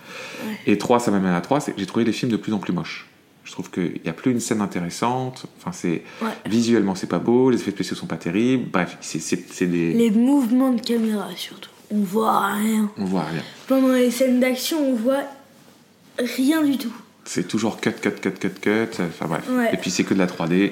Ouais. 0.46 0.56
Et 0.68 0.78
trois, 0.78 1.00
ça 1.00 1.12
m'amène 1.12 1.34
à 1.34 1.42
trois, 1.42 1.60
c'est 1.60 1.72
que 1.74 1.80
j'ai 1.80 1.86
trouvé 1.86 2.04
les 2.06 2.12
films 2.12 2.32
de 2.32 2.38
plus 2.38 2.54
en 2.54 2.58
plus 2.60 2.74
moches. 2.74 3.08
Je 3.46 3.52
trouve 3.52 3.70
qu'il 3.70 4.00
n'y 4.04 4.10
a 4.10 4.14
plus 4.14 4.32
une 4.32 4.40
scène 4.40 4.62
intéressante. 4.62 5.46
Enfin, 5.58 5.72
c'est 5.74 6.02
Ouais. 6.22 6.30
visuellement, 6.46 6.96
c'est 6.96 7.08
pas 7.08 7.20
beau. 7.20 7.50
Les 7.50 7.58
effets 7.58 7.72
spéciaux 7.72 7.96
sont 7.96 8.06
pas 8.08 8.16
terribles. 8.18 8.70
Bref, 8.72 8.98
c'est 9.02 9.66
des. 9.66 9.94
Les 9.94 10.12
mouvements 10.12 10.72
de 10.72 10.80
caméra 10.82 11.28
surtout. 11.36 11.70
On 11.92 12.00
voit 12.00 12.48
rien. 12.54 12.90
On 12.98 13.04
voit 13.06 13.24
rien. 13.24 13.42
Pendant 13.68 13.94
les 13.94 14.12
scènes 14.12 14.40
d'action, 14.40 14.78
on 14.90 14.96
voit 14.96 15.24
rien 16.18 16.64
du 16.64 16.78
tout. 16.78 16.94
C'est 17.26 17.48
toujours 17.48 17.80
cut, 17.80 17.92
cut, 18.02 18.12
cut, 18.22 18.32
cut, 18.32 18.50
cut. 18.62 19.02
Enfin 19.02 19.28
bref. 19.28 19.44
Ouais. 19.50 19.70
Et 19.74 19.78
puis 19.78 19.90
c'est 19.92 20.04
que 20.04 20.14
de 20.14 20.20
la 20.20 20.28
3D. 20.28 20.72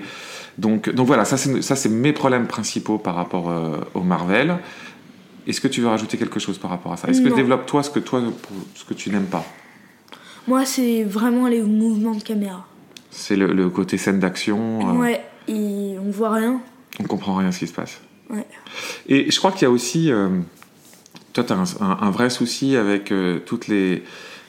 Donc, 0.58 0.90
donc 0.90 1.08
voilà, 1.08 1.24
ça 1.26 1.38
c'est, 1.38 1.90
mes 1.90 2.12
problèmes 2.14 2.46
principaux 2.48 2.98
par 2.98 3.16
rapport 3.16 3.50
euh, 3.50 3.78
au 3.94 4.02
Marvel. 4.02 4.58
Est-ce 5.48 5.62
que 5.62 5.68
tu 5.68 5.82
veux 5.82 5.88
rajouter 5.88 6.18
quelque 6.18 6.40
chose 6.40 6.58
par 6.58 6.70
rapport 6.70 6.92
à 6.94 6.98
ça? 6.98 7.08
Est-ce 7.08 7.22
que 7.22 7.30
Non. 7.30 7.36
développe 7.36 7.66
toi 7.66 7.82
ce 7.84 7.90
que 7.90 8.00
toi 8.00 8.22
ce 8.76 8.84
que 8.86 8.94
tu 8.94 9.10
n'aimes 9.10 9.26
pas? 9.26 9.46
Moi, 10.48 10.66
c'est 10.66 11.04
vraiment 11.04 11.48
les 11.48 11.62
mouvements 11.62 12.14
de 12.16 12.22
caméra. 12.24 12.68
C'est 13.12 13.36
le, 13.36 13.48
le 13.54 13.70
côté 13.70 13.98
scène 13.98 14.20
d'action. 14.20 14.90
euh, 14.96 15.00
Ouais, 15.00 15.22
et 15.48 15.96
on 16.06 16.12
voit 16.12 16.32
rien. 16.34 16.62
On 17.00 17.04
comprend 17.04 17.36
rien 17.36 17.48
à 17.48 17.52
ce 17.52 17.60
qui 17.60 17.68
se 17.68 17.74
passe. 17.74 18.00
Ouais. 18.30 18.46
Et 19.08 19.32
je 19.32 19.38
crois 19.40 19.52
qu'il 19.52 19.64
y 19.64 19.66
a 19.66 19.72
aussi. 19.72 20.12
euh, 20.12 20.30
toi, 21.34 21.44
tu 21.44 21.54
as 21.54 21.56
un, 21.58 21.64
un- 21.80 21.98
un 22.02 22.12
vrai 22.12 22.30
souci 22.30 22.76
avec 22.76 23.12
euh, 23.12 23.40
toutes 23.46 23.68
les, 23.68 24.04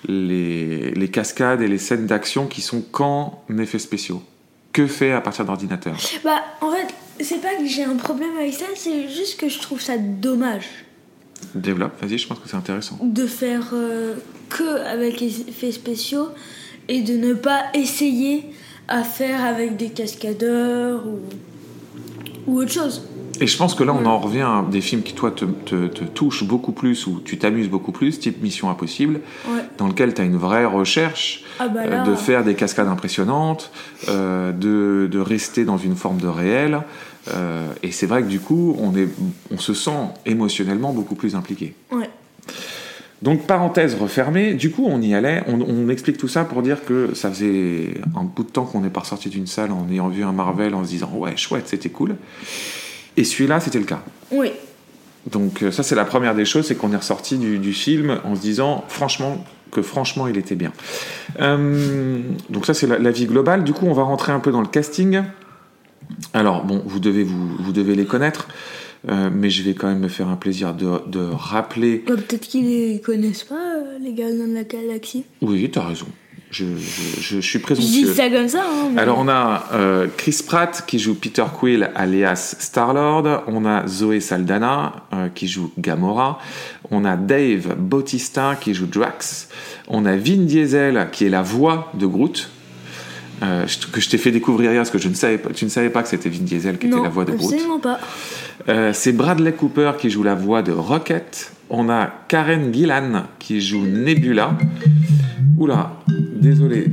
les, 0.09 0.90
les 0.92 1.09
cascades 1.09 1.61
et 1.62 1.68
les 1.68 1.78
scènes 1.78 2.06
d'action 2.06 2.47
qui 2.47 2.61
sont 2.61 2.80
qu'en 2.82 3.42
effets 3.59 3.78
spéciaux. 3.78 4.23
Que 4.73 4.87
fait 4.87 5.12
à 5.12 5.21
partir 5.21 5.44
d'ordinateur 5.44 5.97
Bah, 6.25 6.42
en 6.61 6.71
fait, 6.73 6.88
c'est 7.21 7.40
pas 7.40 7.54
que 7.56 7.66
j'ai 7.66 7.85
un 7.85 7.97
problème 7.97 8.37
avec 8.38 8.54
ça, 8.54 8.64
c'est 8.75 9.09
juste 9.09 9.38
que 9.38 9.49
je 9.49 9.59
trouve 9.61 9.80
ça 9.80 9.99
dommage 9.99 10.66
Développe, 11.54 12.00
vas-y, 12.00 12.18
je 12.18 12.26
pense 12.28 12.38
que 12.38 12.49
c'est 12.49 12.56
intéressant. 12.56 12.99
de 13.02 13.26
faire 13.26 13.71
euh, 13.73 14.14
que 14.49 14.80
avec 14.87 15.21
les 15.21 15.40
effets 15.40 15.73
spéciaux 15.73 16.28
et 16.88 17.02
de 17.02 17.14
ne 17.16 17.35
pas 17.35 17.64
essayer 17.75 18.44
à 18.88 19.02
faire 19.02 19.44
avec 19.44 19.76
des 19.76 19.90
cascadeurs 19.90 21.04
ou, 21.06 21.18
ou 22.47 22.59
autre 22.61 22.71
chose. 22.73 23.02
Et 23.40 23.46
je 23.46 23.56
pense 23.56 23.74
que 23.74 23.82
là, 23.82 23.92
on 23.94 24.04
en 24.06 24.18
revient 24.18 24.42
à 24.42 24.64
des 24.70 24.80
films 24.80 25.02
qui, 25.02 25.14
toi, 25.14 25.30
te, 25.30 25.44
te- 25.44 25.88
te 25.88 26.04
touchent 26.04 26.44
beaucoup 26.44 26.72
plus 26.72 27.06
ou 27.06 27.20
tu 27.24 27.38
t'amuses 27.38 27.68
beaucoup 27.68 27.90
plus, 27.92 28.20
type 28.20 28.42
Mission 28.42 28.70
Impossible, 28.70 29.20
Ouais. 29.48 29.62
dans 29.78 29.88
lequel 29.88 30.14
tu 30.14 30.20
as 30.20 30.24
une 30.24 30.36
vraie 30.36 30.64
recherche 30.64 31.42
Ah 31.58 31.68
bah 31.68 31.80
euh, 31.84 32.04
de 32.04 32.14
faire 32.14 32.44
des 32.44 32.54
cascades 32.54 32.88
impressionnantes, 32.88 33.72
euh, 34.08 34.52
de, 34.52 35.08
de 35.10 35.18
rester 35.18 35.64
dans 35.64 35.78
une 35.78 35.96
forme 35.96 36.18
de 36.18 36.28
réel. 36.28 36.80
Euh, 37.34 37.66
et 37.82 37.90
c'est 37.90 38.06
vrai 38.06 38.22
que 38.22 38.28
du 38.28 38.38
coup, 38.40 38.76
on, 38.80 38.94
est, 38.96 39.08
on 39.50 39.58
se 39.58 39.74
sent 39.74 39.90
émotionnellement 40.26 40.92
beaucoup 40.92 41.14
plus 41.14 41.34
impliqué. 41.34 41.74
ouais. 41.90 42.10
Donc, 43.22 43.46
parenthèse 43.46 43.94
refermée, 43.94 44.54
du 44.54 44.72
coup, 44.72 44.84
on 44.84 45.00
y 45.00 45.14
allait. 45.14 45.44
On, 45.46 45.60
on 45.60 45.88
explique 45.90 46.18
tout 46.18 46.26
ça 46.26 46.42
pour 46.44 46.60
dire 46.60 46.84
que 46.84 47.14
ça 47.14 47.30
faisait 47.30 47.94
un 48.16 48.24
bout 48.24 48.42
de 48.42 48.48
temps 48.50 48.64
qu'on 48.64 48.80
n'est 48.80 48.90
pas 48.90 48.98
ressorti 49.02 49.28
d'une 49.28 49.46
salle 49.46 49.70
en 49.70 49.86
ayant 49.92 50.08
vu 50.08 50.24
un 50.24 50.32
Marvel 50.32 50.74
en 50.74 50.82
se 50.82 50.88
disant 50.88 51.08
Ouais, 51.14 51.36
chouette, 51.36 51.68
c'était 51.68 51.88
cool. 51.90 52.16
Et 53.16 53.25
celui-là, 53.25 53.61
c'était 53.61 53.78
le 53.78 53.85
cas. 53.85 54.02
Oui. 54.31 54.50
Donc 55.31 55.62
euh, 55.62 55.71
ça 55.71 55.83
c'est 55.85 55.95
la 55.95 56.04
première 56.04 56.35
des 56.35 56.45
choses, 56.45 56.66
c'est 56.66 56.75
qu'on 56.75 56.92
est 56.92 56.97
ressorti 56.97 57.38
du, 57.38 57.59
du 57.59 57.73
film 57.73 58.19
en 58.25 58.35
se 58.35 58.40
disant 58.40 58.85
franchement 58.88 59.45
que 59.71 59.81
franchement 59.81 60.26
il 60.26 60.37
était 60.37 60.57
bien. 60.57 60.73
Euh, 61.40 62.21
donc 62.50 62.66
ça 62.66 62.75
c'est 62.75 62.88
la, 62.88 62.99
la 62.99 63.11
vie 63.12 63.26
globale. 63.26 63.62
Du 63.62 63.73
coup 63.73 63.87
on 63.87 63.92
va 63.92 64.02
rentrer 64.02 64.33
un 64.33 64.40
peu 64.40 64.50
dans 64.50 64.61
le 64.61 64.66
casting. 64.66 65.23
Alors 66.35 66.64
bon 66.64 66.83
vous 66.85 66.99
devez 66.99 67.23
vous, 67.23 67.57
vous 67.57 67.73
devez 67.73 67.95
les 67.95 68.04
connaître, 68.04 68.49
euh, 69.09 69.31
mais 69.33 69.49
je 69.49 69.62
vais 69.62 69.75
quand 69.75 69.87
même 69.87 70.00
me 70.00 70.09
faire 70.09 70.28
un 70.28 70.37
plaisir 70.37 70.75
de, 70.75 71.00
de 71.07 71.21
rappeler. 71.21 72.02
Bah, 72.07 72.14
Peut-être 72.16 72.49
qu'ils 72.49 72.66
les 72.66 73.00
connaissent 73.00 73.45
pas, 73.45 73.76
euh, 73.76 73.99
les 74.00 74.14
gardiens 74.14 74.49
de 74.49 74.54
la 74.54 74.64
galaxie. 74.64 75.25
Oui 75.40 75.71
t'as 75.71 75.87
raison. 75.87 76.07
Je, 76.52 76.64
je- 76.76 77.21
je 77.21 77.40
suis 77.40 77.59
Je 77.59 77.59
dis 77.59 77.59
présomptueux. 78.04 78.14
ça 78.14 78.28
comme 78.28 78.49
ça. 78.49 78.61
Hein, 78.62 78.90
mais- 78.94 79.00
Alors 79.00 79.18
on 79.18 79.26
a 79.28 79.64
euh, 79.73 80.06
Chris 80.18 80.38
Pratt 80.47 80.85
qui 80.87 80.99
joue 80.99 81.14
Peter 81.14 81.44
Quill 81.59 81.90
alias 81.94 82.56
Star-Lord, 82.59 83.44
on 83.47 83.64
a 83.64 83.87
Zoé 83.87 84.21
Saldana 84.21 84.92
euh, 85.14 85.28
qui 85.35 85.49
joue 85.49 85.73
Gamora, 85.78 86.38
on 86.90 87.06
a 87.06 87.16
Dave 87.16 87.75
Bautista 87.78 88.54
qui 88.61 88.75
joue 88.75 88.85
Drax, 88.87 89.49
on 89.88 90.04
a 90.04 90.14
Vin 90.16 90.44
Diesel 90.44 91.09
qui 91.11 91.25
est 91.25 91.30
la 91.30 91.40
voix 91.42 91.90
de 91.94 92.04
Groot, 92.04 92.50
euh, 93.42 93.64
que 93.90 94.00
je 94.02 94.11
t'ai 94.11 94.18
fait 94.18 94.30
découvrir 94.30 94.73
hier, 94.73 94.80
parce 94.80 94.90
que 94.90 94.99
je 94.99 95.09
ne 95.09 95.14
savais 95.14 95.38
pas, 95.38 95.50
tu 95.54 95.64
ne 95.64 95.71
savais 95.71 95.88
pas 95.90 96.02
que 96.02 96.09
c'était 96.11 96.28
Vin 96.28 96.42
Diesel 96.44 96.76
qui 96.78 96.87
non, 96.87 96.99
était 96.99 97.04
la 97.04 97.09
voix 97.11 97.25
de 97.25 97.32
Groot. 97.32 97.50
absolument 97.50 97.78
pas. 97.80 97.99
Euh, 98.68 98.92
c'est 98.92 99.12
Bradley 99.12 99.52
Cooper 99.52 99.92
qui 99.99 100.11
joue 100.11 100.23
la 100.23 100.35
voix 100.35 100.61
de 100.62 100.71
Rocket. 100.73 101.50
On 101.71 101.88
a 101.88 102.11
Karen 102.28 102.73
Gillan 102.75 103.25
qui 103.38 103.62
joue 103.62 103.87
Nebula. 103.87 104.50
Oula, 105.59 105.92
désolé. 106.40 106.87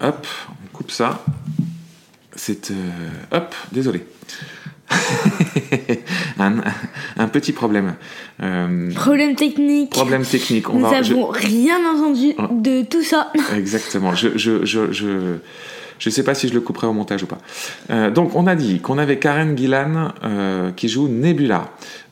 Hop, 0.00 0.26
on 0.50 0.76
coupe 0.76 0.90
ça. 0.90 1.24
C'est... 2.34 2.70
euh, 2.70 2.74
hop, 3.30 3.54
désolé. 3.72 4.04
un, 6.38 6.56
un 7.16 7.28
petit 7.28 7.52
problème. 7.52 7.94
Euh, 8.42 8.90
Problème 8.94 9.34
technique. 9.36 9.90
problème 9.90 10.24
technique. 10.24 10.68
On 10.70 10.74
Nous 10.78 10.86
va, 10.86 11.02
je- 11.02 11.12
avons 11.14 11.26
rien 11.28 11.76
entendu 11.94 12.32
Ah. 12.38 12.48
de 12.50 12.82
tout 12.82 13.02
ça. 13.02 13.32
Exactement. 13.56 14.14
Je 14.14 14.36
je 14.36 14.64
je 14.66 14.92
je 14.92 15.36
je 15.98 16.10
sais 16.10 16.24
pas 16.24 16.34
si 16.34 16.48
je 16.48 16.54
le 16.54 16.60
couperai 16.60 16.86
au 16.88 16.92
montage 16.92 17.22
ou 17.22 17.26
pas. 17.26 17.38
Euh, 17.90 18.10
donc 18.10 18.34
on 18.34 18.46
a 18.46 18.54
dit 18.54 18.80
qu'on 18.80 18.98
avait 18.98 19.18
Karen 19.18 19.56
Gillan 19.56 20.12
qui 20.76 20.88
joue 20.88 21.08
Nebula. 21.08 21.70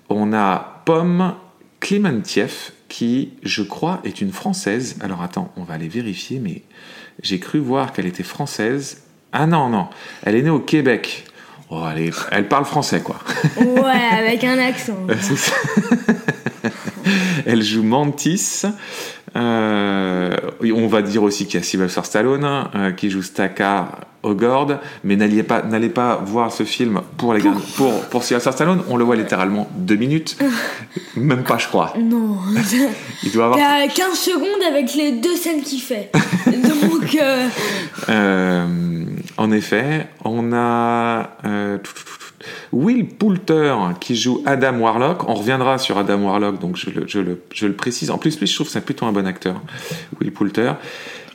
On 0.08 0.32
a 0.32 0.82
Pomme 0.86 1.34
Clémentieff 1.80 2.72
qui, 2.88 3.30
je 3.42 3.62
crois, 3.62 4.00
est 4.04 4.20
une 4.20 4.32
française. 4.32 4.96
Alors 5.00 5.22
attends, 5.22 5.52
on 5.56 5.62
va 5.64 5.74
aller 5.74 5.88
vérifier, 5.88 6.38
mais 6.38 6.62
j'ai 7.22 7.38
cru 7.40 7.58
voir 7.58 7.92
qu'elle 7.92 8.06
était 8.06 8.22
française. 8.22 9.02
Ah 9.32 9.46
non 9.46 9.68
non, 9.68 9.88
elle 10.24 10.34
est 10.36 10.42
née 10.42 10.50
au 10.50 10.60
Québec. 10.60 11.24
Oh, 11.70 11.84
elle, 11.90 12.02
est- 12.08 12.14
elle 12.32 12.48
parle 12.48 12.64
français 12.64 13.00
quoi. 13.00 13.20
Ouais, 13.58 14.08
avec 14.18 14.42
un 14.44 14.58
accent. 14.58 14.96
Elle 17.46 17.62
joue 17.62 17.82
Mantis. 17.82 18.62
Euh, 19.36 20.36
on 20.62 20.88
va 20.88 21.02
dire 21.02 21.22
aussi 21.22 21.46
qu'il 21.46 21.60
y 21.60 21.62
a 21.62 21.64
Sylvester 21.64 22.00
Stallone 22.02 22.44
euh, 22.74 22.90
qui 22.92 23.10
joue 23.10 23.22
Staka 23.22 23.92
Hogord, 24.22 24.80
mais 25.04 25.14
n'allez 25.16 25.44
pas, 25.44 25.62
n'allez 25.62 25.88
pas 25.88 26.16
voir 26.16 26.52
ce 26.52 26.64
film 26.64 27.00
pour 27.16 27.32
les 27.32 27.40
gars, 27.40 27.54
pour 27.76 28.02
pour 28.06 28.24
Sylvester 28.24 28.52
Stallone. 28.52 28.82
On 28.88 28.96
le 28.96 29.04
voit 29.04 29.16
littéralement 29.16 29.70
deux 29.76 29.94
minutes, 29.94 30.36
même 31.16 31.44
pas, 31.44 31.58
je 31.58 31.68
crois. 31.68 31.94
Non. 31.98 32.38
Il 33.22 33.32
doit 33.32 33.46
avoir. 33.46 33.58
T'as 33.58 33.86
15 33.86 34.18
secondes 34.18 34.62
avec 34.68 34.94
les 34.94 35.12
deux 35.12 35.36
scènes 35.36 35.62
qu'il 35.62 35.80
fait. 35.80 36.10
Donc, 36.46 37.16
euh, 38.08 39.04
en 39.38 39.52
effet, 39.52 40.08
on 40.24 40.52
a 40.52 41.30
tout, 41.82 41.94
tout, 41.94 42.04
tout, 42.04 42.18
tout. 42.18 42.29
Will 42.72 43.06
Poulter 43.06 43.74
qui 44.00 44.16
joue 44.16 44.42
Adam 44.46 44.78
Warlock. 44.78 45.28
On 45.28 45.34
reviendra 45.34 45.78
sur 45.78 45.98
Adam 45.98 46.22
Warlock, 46.22 46.58
donc 46.58 46.76
je 46.76 46.90
le, 46.90 47.06
je 47.06 47.18
le, 47.18 47.40
je 47.52 47.66
le 47.66 47.74
précise. 47.74 48.10
En 48.10 48.18
plus, 48.18 48.38
lui, 48.38 48.46
je 48.46 48.54
trouve 48.54 48.66
que 48.66 48.72
c'est 48.72 48.84
plutôt 48.84 49.06
un 49.06 49.12
bon 49.12 49.26
acteur, 49.26 49.60
Will 50.20 50.32
Poulter. 50.32 50.72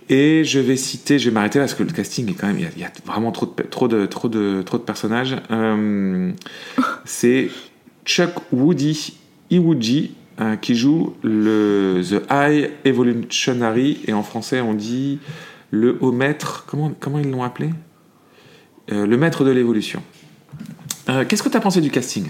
Et 0.08 0.44
je 0.44 0.60
vais 0.60 0.76
citer, 0.76 1.18
je 1.18 1.30
vais 1.30 1.34
m'arrêter 1.34 1.58
là 1.58 1.66
parce 1.66 1.74
que 1.74 1.84
le 1.84 1.92
casting 1.92 2.30
est 2.30 2.34
quand 2.34 2.48
même, 2.48 2.60
il 2.60 2.64
y 2.64 2.68
a, 2.68 2.72
il 2.76 2.82
y 2.82 2.86
a 2.86 2.92
vraiment 3.06 3.32
trop 3.32 3.48
de, 3.48 3.64
trop 3.64 3.88
de, 3.88 4.06
trop 4.06 4.30
de, 4.30 4.62
trop 4.62 4.78
de 4.78 4.84
personnages. 4.84 5.36
Euh, 5.50 6.32
c'est 7.06 7.50
Chuck 8.06 8.32
Woody 8.52 9.18
Iwuji 9.50 10.14
euh, 10.42 10.58
qui 10.58 10.76
joue 10.76 11.16
le 11.24 12.02
The 12.08 12.22
High 12.32 12.72
Evolutionary 12.84 14.02
et 14.06 14.14
en 14.14 14.22
français 14.22 14.62
on 14.62 14.76
dit 14.76 15.20
le 15.72 15.98
haut 16.02 16.12
maître. 16.12 16.66
Comment, 16.68 16.92
comment 17.00 17.18
ils 17.20 17.30
l'ont 17.32 17.44
appelé? 17.44 17.72
Euh, 18.92 19.08
Le 19.08 19.18
maître 19.18 19.44
de 19.44 19.50
l'évolution. 19.50 20.04
Euh, 21.10 21.26
Qu'est-ce 21.26 21.44
que 21.44 21.50
tu 21.50 21.58
as 21.58 21.62
pensé 21.62 21.82
du 21.82 21.92
casting? 21.92 22.30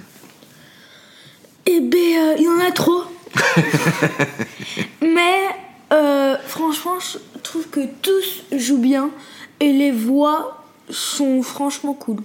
Eh 1.65 1.79
ben, 1.79 1.98
euh, 1.98 2.36
il 2.38 2.44
y 2.44 2.48
en 2.48 2.60
a 2.60 2.72
trop. 2.72 3.03
Mais, 5.01 5.38
euh, 5.94 6.36
franchement, 6.46 7.00
je 7.00 7.17
trouve 7.41 7.67
que 7.70 7.82
tous 8.01 8.44
jouent 8.51 8.77
bien 8.82 9.10
et 9.60 9.72
les 9.72 9.91
voix 9.91 10.63
sont 10.89 11.41
franchement 11.41 11.94
cool. 11.94 12.17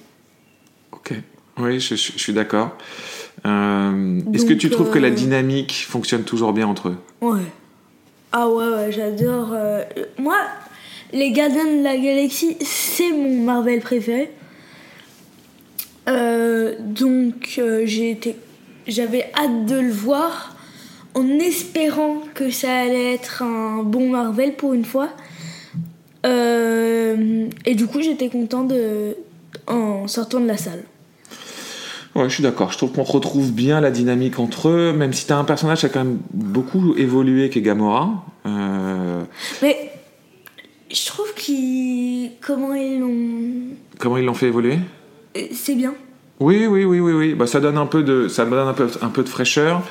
Ok. 0.93 1.15
Oui, 1.59 1.81
je, 1.81 1.95
je- 1.95 2.13
je 2.13 2.19
suis 2.19 2.33
d'accord. 2.33 2.71
Est-ce 3.45 4.45
que 4.45 4.53
tu 4.53 4.69
trouves 4.71 4.91
que 4.91 4.99
la 4.99 5.11
dynamique 5.11 5.87
fonctionne 5.89 6.25
toujours 6.25 6.53
bien 6.53 6.67
entre 6.67 6.89
eux? 6.89 6.97
Ouais. 7.23 7.41
Ah 8.33 8.49
ouais, 8.49 8.67
ouais, 8.69 8.93
j'adore. 8.93 9.55
Moi, 10.19 10.37
les 11.13 11.31
Gardiens 11.33 11.65
de 11.65 11.83
la 11.83 11.97
Galaxie, 11.97 12.57
c'est 12.61 13.11
mon 13.13 13.43
Marvel 13.45 13.81
préféré. 13.81 14.31
Euh, 16.09 16.75
donc, 16.81 17.57
euh, 17.59 17.87
j'avais 18.87 19.31
hâte 19.35 19.67
de 19.67 19.77
le 19.77 19.91
voir, 19.91 20.57
en 21.15 21.29
espérant 21.39 22.19
que 22.35 22.51
ça 22.51 22.73
allait 22.73 23.15
être 23.15 23.43
un 23.43 23.83
bon 23.83 24.11
Marvel 24.11 24.55
pour 24.55 24.75
une 24.75 24.85
fois. 24.85 25.11
Euh, 26.27 27.49
et 27.67 27.75
du 27.75 27.87
coup, 27.87 28.03
j'étais 28.03 28.29
content 28.29 28.65
de, 28.65 29.17
en 29.67 30.07
sortant 30.07 30.41
de 30.41 30.47
la 30.47 30.57
salle. 30.57 30.83
Ouais, 32.15 32.29
je 32.29 32.35
suis 32.35 32.43
d'accord. 32.43 32.73
Je 32.73 32.77
trouve 32.77 32.93
qu'on 32.93 33.05
retrouve 33.05 33.53
bien 33.53 33.81
la 33.81 33.91
dynamique 33.91 34.39
entre 34.41 34.69
eux, 34.69 34.93
même 34.93 35.13
si 35.13 35.27
t'as 35.27 35.37
un 35.37 35.45
personnage 35.45 35.81
qui 35.81 35.87
a 35.87 35.89
quand 35.89 36.05
même 36.05 36.19
beaucoup 36.35 36.95
évolué 36.97 37.51
qu'est 37.51 37.63
Gamora. 37.63 38.25
Euh, 38.47 39.23
Mais 39.63 39.93
je 40.91 41.07
trouve 41.07 41.33
qu'ils, 41.35 42.33
comment 42.41 42.75
ils 42.75 42.99
l'ont, 42.99 43.77
comment 43.99 44.17
ils 44.17 44.25
l'ont 44.25 44.35
fait 44.35 44.49
évoluer? 44.49 44.79
C'est 45.53 45.75
bien. 45.75 45.95
Oui, 46.41 46.67
oui, 46.67 46.85
oui, 46.85 47.01
oui, 47.01 47.13
oui. 47.13 47.35
Bah, 47.35 47.47
ça 47.47 47.61
donne 47.61 47.77
un 47.77 47.87
peu 47.87 48.03
de, 48.03 48.29
ça 48.29 48.45
donne 48.47 48.67
un 48.69 48.73
peu, 48.73 48.89
un 49.03 49.09
peu 49.09 49.23
de 49.23 49.29
fraîcheur. 49.29 49.83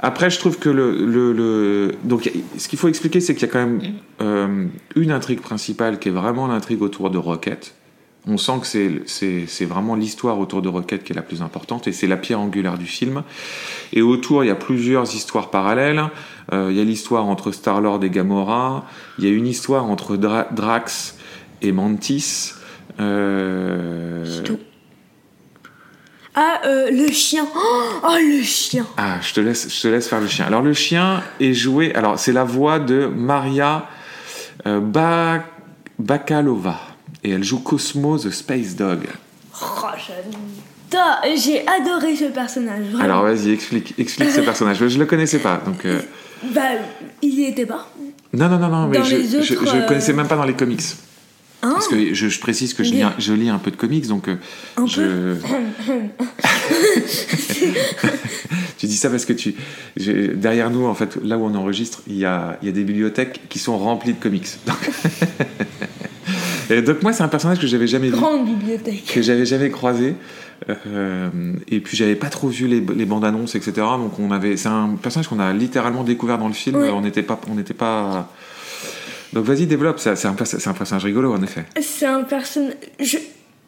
Après, 0.00 0.30
je 0.30 0.38
trouve 0.38 0.58
que 0.58 0.68
le, 0.70 1.06
le, 1.06 1.32
le- 1.32 1.94
donc 2.04 2.30
ce 2.58 2.66
qu'il 2.68 2.78
faut 2.78 2.88
expliquer, 2.88 3.20
c'est 3.20 3.34
qu'il 3.34 3.46
y 3.46 3.50
a 3.50 3.52
quand 3.52 3.60
même 3.60 3.80
euh, 4.20 4.66
une 4.96 5.12
intrigue 5.12 5.40
principale 5.40 5.98
qui 5.98 6.08
est 6.08 6.12
vraiment 6.12 6.46
l'intrigue 6.48 6.82
autour 6.82 7.10
de 7.10 7.18
Rocket. 7.18 7.74
On 8.26 8.36
sent 8.38 8.52
que 8.60 8.66
c'est, 8.66 9.02
c'est, 9.06 9.44
c'est 9.48 9.64
vraiment 9.64 9.94
l'histoire 9.96 10.38
autour 10.38 10.62
de 10.62 10.68
Rocket 10.68 11.02
qui 11.04 11.12
est 11.12 11.16
la 11.16 11.22
plus 11.22 11.42
importante 11.42 11.86
et 11.88 11.92
c'est 11.92 12.06
la 12.06 12.16
pierre 12.16 12.40
angulaire 12.40 12.78
du 12.78 12.86
film. 12.86 13.22
Et 13.92 14.00
autour, 14.02 14.44
il 14.44 14.46
y 14.46 14.50
a 14.50 14.54
plusieurs 14.56 15.12
histoires 15.14 15.50
parallèles. 15.50 16.02
Euh, 16.52 16.68
il 16.70 16.76
y 16.76 16.80
a 16.80 16.84
l'histoire 16.84 17.26
entre 17.26 17.50
Star-Lord 17.52 18.02
et 18.04 18.10
Gamora. 18.10 18.86
Il 19.18 19.24
y 19.24 19.28
a 19.28 19.30
une 19.30 19.46
histoire 19.46 19.84
entre 19.84 20.16
Dra- 20.16 20.48
Drax 20.52 21.16
et 21.62 21.70
Mantis. 21.72 22.52
Euh, 23.00 24.24
C'est 24.26 24.42
tout. 24.44 24.58
Ah, 26.34 26.60
euh, 26.64 26.90
le 26.90 27.08
chien. 27.12 27.46
Oh, 27.54 27.82
oh, 28.04 28.16
le 28.18 28.42
chien. 28.42 28.86
Ah, 28.96 29.16
je 29.20 29.34
te 29.34 29.40
laisse, 29.40 29.68
je 29.74 29.82
te 29.82 29.88
laisse 29.88 30.08
faire 30.08 30.20
le 30.20 30.28
chien. 30.28 30.46
Alors 30.46 30.62
le 30.62 30.72
chien 30.72 31.22
est 31.40 31.52
joué. 31.52 31.94
Alors 31.94 32.18
c'est 32.18 32.32
la 32.32 32.44
voix 32.44 32.78
de 32.78 33.06
Maria 33.06 33.86
euh, 34.66 34.80
Ba- 34.80 35.44
Bakalova 35.98 36.78
et 37.22 37.30
elle 37.32 37.44
joue 37.44 37.58
Cosmo 37.60 38.18
the 38.18 38.30
Space 38.30 38.74
Dog. 38.76 39.00
Oh, 39.62 39.66
j'adore. 39.98 41.36
J'ai 41.36 41.66
adoré 41.66 42.16
ce 42.16 42.24
personnage. 42.26 42.84
Vraiment. 42.86 43.04
Alors 43.04 43.22
vas-y, 43.24 43.50
explique, 43.52 43.94
explique 43.98 44.30
ce 44.30 44.40
personnage. 44.40 44.76
Je 44.88 44.98
le 44.98 45.06
connaissais 45.06 45.38
pas, 45.38 45.60
donc. 45.64 45.84
euh, 45.84 46.00
Bah, 46.54 46.60
il 47.22 47.34
y 47.40 47.44
était 47.46 47.66
pas. 47.66 47.88
Non, 48.32 48.48
non, 48.48 48.58
non, 48.58 48.68
non, 48.68 48.88
mais 48.88 48.98
Dans 48.98 49.04
je, 49.04 49.16
les 49.16 49.28
je, 49.28 49.36
autres, 49.54 49.70
je 49.70 49.76
euh, 49.76 49.86
connaissais 49.86 50.12
même 50.14 50.28
pas 50.28 50.36
dans 50.36 50.44
les 50.44 50.54
comics. 50.54 50.80
Hein 51.64 51.70
Parce 51.74 51.86
que 51.88 52.12
je, 52.12 52.28
je 52.28 52.40
précise 52.40 52.74
que 52.74 52.82
je 52.82 52.90
lis, 52.92 53.02
un, 53.02 53.14
je 53.18 53.32
lis 53.32 53.48
un 53.48 53.58
peu 53.58 53.70
de 53.70 53.76
comics, 53.76 54.08
donc 54.08 54.26
euh, 54.28 54.34
Un 54.76 54.86
je. 54.86 55.36
tu 58.78 58.86
dis 58.86 58.96
ça 58.96 59.08
parce 59.10 59.24
que 59.24 59.32
tu, 59.32 59.54
derrière 59.96 60.70
nous, 60.70 60.86
en 60.86 60.94
fait, 60.94 61.16
là 61.22 61.38
où 61.38 61.44
on 61.44 61.54
enregistre, 61.54 62.02
il 62.08 62.16
y 62.18 62.24
a, 62.24 62.58
il 62.62 62.66
y 62.66 62.68
a 62.68 62.72
des 62.72 62.82
bibliothèques 62.84 63.42
qui 63.48 63.58
sont 63.60 63.78
remplies 63.78 64.14
de 64.14 64.18
comics. 64.20 64.48
Donc, 64.66 64.76
Et 66.70 66.80
donc 66.82 67.02
moi, 67.02 67.12
c'est 67.12 67.22
un 67.22 67.28
personnage 67.28 67.58
que 67.58 67.66
j'avais 67.66 67.86
jamais 67.86 68.08
vu, 68.08 68.16
Grande 68.16 68.46
bibliothèque. 68.46 69.04
que 69.12 69.20
j'avais 69.22 69.44
jamais 69.46 69.70
croisé. 69.70 70.14
Euh, 70.86 71.28
et 71.68 71.80
puis 71.80 71.96
j'avais 71.96 72.14
pas 72.14 72.28
trop 72.28 72.48
vu 72.48 72.66
les, 72.68 72.80
les 72.80 73.04
bandes 73.04 73.24
annonces, 73.24 73.56
etc. 73.56 73.72
Donc 73.98 74.18
on 74.18 74.30
avait, 74.30 74.56
c'est 74.56 74.68
un 74.68 74.96
personnage 75.00 75.28
qu'on 75.28 75.40
a 75.40 75.52
littéralement 75.52 76.04
découvert 76.04 76.38
dans 76.38 76.46
le 76.48 76.54
film. 76.54 76.76
On 76.76 77.00
n'était 77.00 77.22
pas, 77.22 77.40
on 77.50 77.54
n'était 77.54 77.74
pas. 77.74 78.30
Donc 79.32 79.44
vas-y, 79.44 79.66
développe. 79.66 79.98
C'est 79.98 80.26
un, 80.26 80.34
personnage 80.34 81.04
rigolo, 81.04 81.32
en 81.32 81.42
effet. 81.42 81.64
C'est 81.80 82.06
un 82.06 82.22
personnage. 82.22 82.74
Je, 83.00 83.18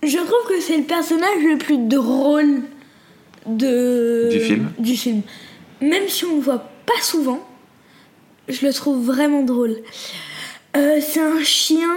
je 0.02 0.16
trouve 0.16 0.48
que 0.48 0.60
c'est 0.60 0.76
le 0.76 0.84
personnage 0.84 1.42
le 1.42 1.58
plus 1.58 1.78
drôle 1.78 2.62
de... 3.46 4.28
Du 4.30 4.40
film. 4.40 4.72
Du 4.78 4.96
film. 4.96 5.22
Même 5.80 6.08
si 6.08 6.24
on 6.24 6.36
le 6.36 6.42
voit 6.42 6.70
pas 6.86 7.00
souvent, 7.02 7.40
je 8.48 8.66
le 8.66 8.72
trouve 8.72 9.04
vraiment 9.04 9.42
drôle. 9.42 9.76
Euh, 10.76 11.00
c'est 11.00 11.20
un 11.20 11.42
chien 11.42 11.88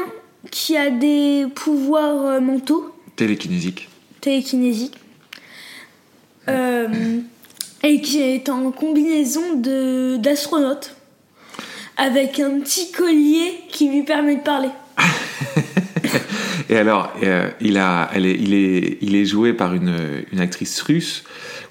qui 0.51 0.77
a 0.77 0.89
des 0.89 1.45
pouvoirs 1.53 2.25
euh, 2.25 2.39
mentaux, 2.39 2.93
Télékinésique. 3.15 3.89
télékinésiques, 4.21 4.97
euh, 6.47 7.19
et 7.83 8.01
qui 8.01 8.21
est 8.21 8.50
en 8.50 8.71
combinaison 8.71 9.55
de 9.55 10.17
d'astronaute, 10.17 10.95
avec 11.98 12.39
un 12.39 12.60
petit 12.60 12.92
collier 12.92 13.62
qui 13.70 13.89
lui 13.89 14.04
permet 14.04 14.36
de 14.36 14.42
parler. 14.42 14.70
Et 16.70 16.77
alors, 16.77 17.12
euh, 17.24 17.50
il, 17.62 17.77
a, 17.77 18.10
elle 18.13 18.25
est, 18.25 18.36
il, 18.36 18.54
est, 18.54 18.98
il 19.01 19.16
est 19.16 19.25
joué 19.25 19.54
par 19.54 19.74
une, 19.74 19.96
une 20.32 20.39
actrice 20.39 20.82
russe, 20.82 21.24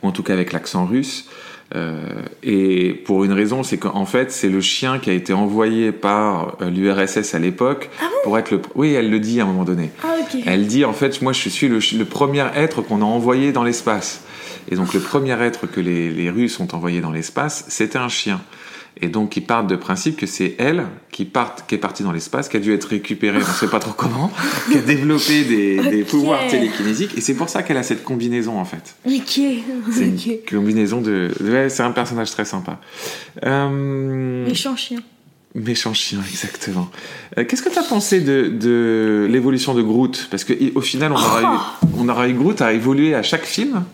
ou 0.02 0.09
en 0.09 0.12
tout 0.12 0.23
cas 0.23 0.33
avec 0.33 0.52
l'accent 0.52 0.87
russe. 0.87 1.28
Euh, 1.75 2.23
et 2.45 2.92
pour 3.04 3.25
une 3.25 3.33
raison, 3.33 3.62
c'est 3.62 3.76
qu'en 3.76 4.06
fait, 4.06 4.30
c'est 4.30 4.49
le 4.49 4.61
chien 4.61 4.99
qui 4.99 5.11
a 5.11 5.12
été 5.12 5.33
envoyé 5.33 5.90
par 5.90 6.56
euh, 6.62 6.71
l'URSS 6.71 7.35
à 7.35 7.38
l'époque 7.38 7.90
Ah 8.00 8.06
pour 8.23 8.38
être 8.38 8.52
le. 8.52 8.62
Oui, 8.76 8.92
elle 8.92 9.11
le 9.11 9.18
dit 9.18 9.40
à 9.40 9.45
un 9.45 9.47
moment 9.47 9.64
donné. 9.64 9.90
Ah, 10.04 10.14
ok. 10.21 10.42
Elle 10.47 10.66
dit 10.66 10.85
en 10.85 10.92
fait, 10.92 11.21
moi, 11.23 11.33
je 11.33 11.49
suis 11.49 11.68
le, 11.68 11.80
le 11.97 12.04
premier 12.04 12.47
être 12.54 12.83
qu'on 12.83 13.02
a 13.02 13.04
envoyé 13.04 13.52
dans 13.52 13.64
l'espace. 13.64 14.23
Et 14.71 14.76
donc, 14.76 14.95
le 14.95 15.00
premier 15.00 15.40
être 15.42 15.66
que 15.66 15.80
les, 15.80 16.11
les 16.11 16.30
Russes 16.30 16.59
ont 16.61 16.68
envoyé 16.73 17.00
dans 17.00 17.12
l'espace, 17.12 17.64
c'était 17.68 17.99
un 17.99 18.09
chien. 18.09 18.40
Et 19.00 19.08
donc, 19.08 19.36
ils 19.36 19.44
partent 19.44 19.66
de 19.66 19.76
principe 19.76 20.16
que 20.16 20.26
c'est 20.26 20.54
elle 20.58 20.86
qui, 21.12 21.26
part, 21.26 21.66
qui 21.66 21.74
est 21.74 21.78
partie 21.78 22.02
dans 22.02 22.12
l'espace, 22.12 22.48
qui 22.48 22.56
a 22.56 22.60
dû 22.60 22.72
être 22.72 22.84
récupérée, 22.84 23.38
on 23.38 23.40
ne 23.40 23.54
sait 23.54 23.68
pas 23.68 23.78
trop 23.78 23.92
comment, 23.92 24.32
qui 24.72 24.78
a 24.78 24.80
développé 24.80 25.44
des, 25.44 26.02
pouvoirs 26.04 26.46
télékinésiques. 26.48 27.12
Et 27.16 27.20
c'est 27.20 27.34
pour 27.34 27.50
ça 27.50 27.62
qu'elle 27.62 27.76
a 27.76 27.82
cette 27.82 28.04
combinaison, 28.04 28.58
en 28.58 28.64
fait. 28.64 28.96
Ok. 29.04 29.40
C'est 29.92 30.06
une 30.06 30.38
combinaison 30.48 31.02
de. 31.02 31.30
Ouais, 31.42 31.68
c'est 31.68 31.82
un 31.82 31.90
personnage 31.90 32.30
très 32.30 32.46
sympa. 32.46 32.80
Euh, 33.44 34.46
Méchant 34.46 34.76
chien. 34.76 35.00
Méchant 35.54 35.92
chien, 35.92 36.20
exactement. 36.30 36.90
Euh, 37.38 37.44
Qu'est-ce 37.44 37.62
que 37.62 37.70
tu 37.70 37.78
as 37.78 37.82
pensé 37.82 38.20
de, 38.20 38.48
de 38.48 39.26
l'évolution 39.30 39.74
de 39.74 39.82
Groot? 39.82 40.28
Parce 40.30 40.44
qu'au 40.44 40.80
final, 40.80 41.12
on 41.12 41.16
aura, 41.16 41.42
eu, 41.42 41.88
on 41.98 42.08
aura 42.08 42.28
eu 42.28 42.32
Groot 42.32 42.62
à 42.62 42.72
évoluer 42.72 43.14
à 43.14 43.22
chaque 43.22 43.44
film. 43.44 43.84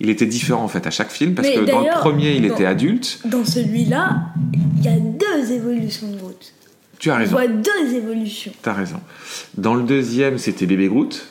Il 0.00 0.10
était 0.10 0.26
différent 0.26 0.62
en 0.62 0.68
fait 0.68 0.86
à 0.86 0.90
chaque 0.90 1.10
film 1.10 1.34
parce 1.34 1.48
Mais 1.48 1.54
que 1.54 1.60
dans 1.70 1.80
le 1.80 1.98
premier, 2.00 2.32
il 2.36 2.46
dans- 2.46 2.54
était 2.54 2.64
adulte. 2.66 3.20
Dans 3.24 3.44
celui-là, 3.44 4.26
il 4.78 4.84
y 4.84 4.88
a 4.88 4.96
deux 4.98 5.52
évolutions 5.52 6.08
de 6.10 6.16
Groot. 6.18 6.52
Tu 6.98 7.10
as 7.10 7.14
On 7.14 7.18
raison. 7.18 7.32
voit 7.32 7.46
deux 7.48 7.94
évolutions. 7.94 8.52
T'as 8.62 8.72
raison. 8.74 9.00
Dans 9.56 9.74
le 9.74 9.82
deuxième, 9.82 10.38
c'était 10.38 10.66
bébé 10.66 10.88
Groot. 10.88 11.26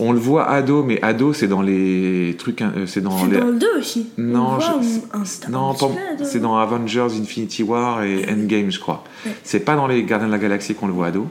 On 0.00 0.12
le 0.12 0.18
voit 0.18 0.48
ado, 0.48 0.84
mais 0.84 1.02
ado, 1.02 1.32
c'est 1.32 1.48
dans 1.48 1.60
les 1.62 2.36
trucs. 2.38 2.62
euh, 2.62 2.86
C'est 2.86 3.00
dans 3.00 3.18
C'est 3.18 3.30
les. 3.32 3.38
dans 3.40 3.46
le 3.48 3.58
2 3.58 3.78
aussi. 3.78 4.06
Non, 4.16 4.56
On 4.56 4.60
je- 4.60 5.50
Non, 5.50 5.74
c'est 6.22 6.38
dans 6.38 6.56
Avengers, 6.56 7.08
Infinity 7.20 7.64
War 7.64 8.04
et 8.04 8.24
Endgame, 8.30 8.70
je 8.70 8.78
crois. 8.78 9.02
Ouais. 9.26 9.32
C'est 9.42 9.60
pas 9.60 9.74
dans 9.74 9.88
les 9.88 10.04
Gardiens 10.04 10.28
de 10.28 10.32
la 10.32 10.38
Galaxie 10.38 10.74
qu'on 10.74 10.86
le 10.86 10.92
voit 10.92 11.08
ado. 11.08 11.26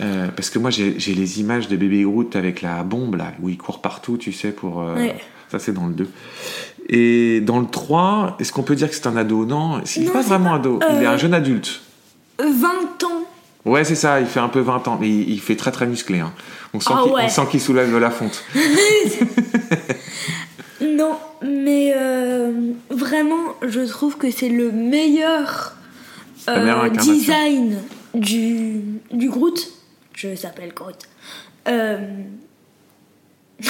Euh, 0.00 0.28
parce 0.34 0.50
que 0.50 0.58
moi, 0.58 0.70
j'ai 0.70 0.92
les 0.94 1.40
images 1.40 1.68
de 1.68 1.76
bébé 1.76 2.02
Groot 2.04 2.34
avec 2.36 2.62
la 2.62 2.82
bombe, 2.82 3.16
là, 3.16 3.32
où 3.42 3.48
il 3.48 3.58
court 3.58 3.80
partout, 3.82 4.16
tu 4.16 4.32
sais, 4.32 4.50
pour. 4.52 4.82
euh, 4.82 4.94
Ouais. 4.96 5.16
Ça, 5.50 5.58
c'est 5.58 5.72
dans 5.72 5.86
le 5.88 5.94
2. 5.94 6.08
Et 6.88 7.40
dans 7.40 7.58
le 7.58 7.66
3, 7.66 8.36
est-ce 8.38 8.52
qu'on 8.52 8.62
peut 8.62 8.76
dire 8.76 8.88
que 8.88 8.94
c'est 8.94 9.06
un 9.08 9.16
ado? 9.16 9.44
Non, 9.44 9.80
il 9.96 10.04
n'est 10.04 10.10
pas 10.10 10.22
vraiment 10.22 10.50
pas- 10.50 10.56
ado. 10.56 10.78
Il 10.90 11.02
est 11.02 11.06
euh, 11.06 11.10
un 11.10 11.16
jeune 11.16 11.34
adulte. 11.34 11.80
20 12.38 12.46
ans. 13.04 13.24
Ouais, 13.64 13.84
c'est 13.84 13.94
ça, 13.96 14.20
il 14.20 14.26
fait 14.26 14.40
un 14.40 14.48
peu 14.48 14.60
20 14.60 14.86
ans, 14.88 14.96
mais 15.00 15.08
il, 15.08 15.28
il 15.30 15.40
fait 15.40 15.56
très 15.56 15.70
très 15.72 15.86
musclé. 15.86 16.20
hein. 16.20 16.32
On 16.72 16.78
sent 16.80 16.90
Ah 16.94 17.00
qu'il 17.02 17.12
ouais. 17.12 17.46
qu'il 17.50 17.60
soulève 17.60 17.98
la 17.98 18.10
fonte. 18.10 18.44
Non, 20.80 21.18
mais 21.42 21.92
vraiment, 22.90 23.54
je 23.66 23.80
trouve 23.80 24.16
que 24.16 24.30
c'est 24.30 24.48
le 24.48 24.70
meilleur 24.72 25.74
design 27.02 27.76
du, 28.14 28.80
du 29.12 29.28
Groot. 29.28 29.58
Je 30.22 30.34
s'appelle 30.34 30.74
Groot. 30.74 30.96
Euh, 31.66 31.98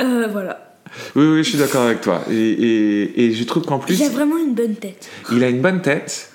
euh, 0.00 0.28
voilà. 0.30 0.76
Oui, 1.16 1.26
oui, 1.26 1.38
je 1.38 1.48
suis 1.48 1.58
d'accord 1.58 1.82
avec 1.82 2.02
toi. 2.02 2.22
Et, 2.30 2.34
et, 2.34 3.24
et 3.24 3.32
je 3.32 3.42
trouve 3.42 3.64
qu'en 3.64 3.80
plus, 3.80 3.98
Il 3.98 4.04
a 4.04 4.10
vraiment 4.10 4.38
une 4.38 4.54
bonne 4.54 4.76
tête. 4.76 5.08
il 5.32 5.42
a 5.42 5.48
une 5.48 5.60
bonne 5.60 5.82
tête. 5.82 6.30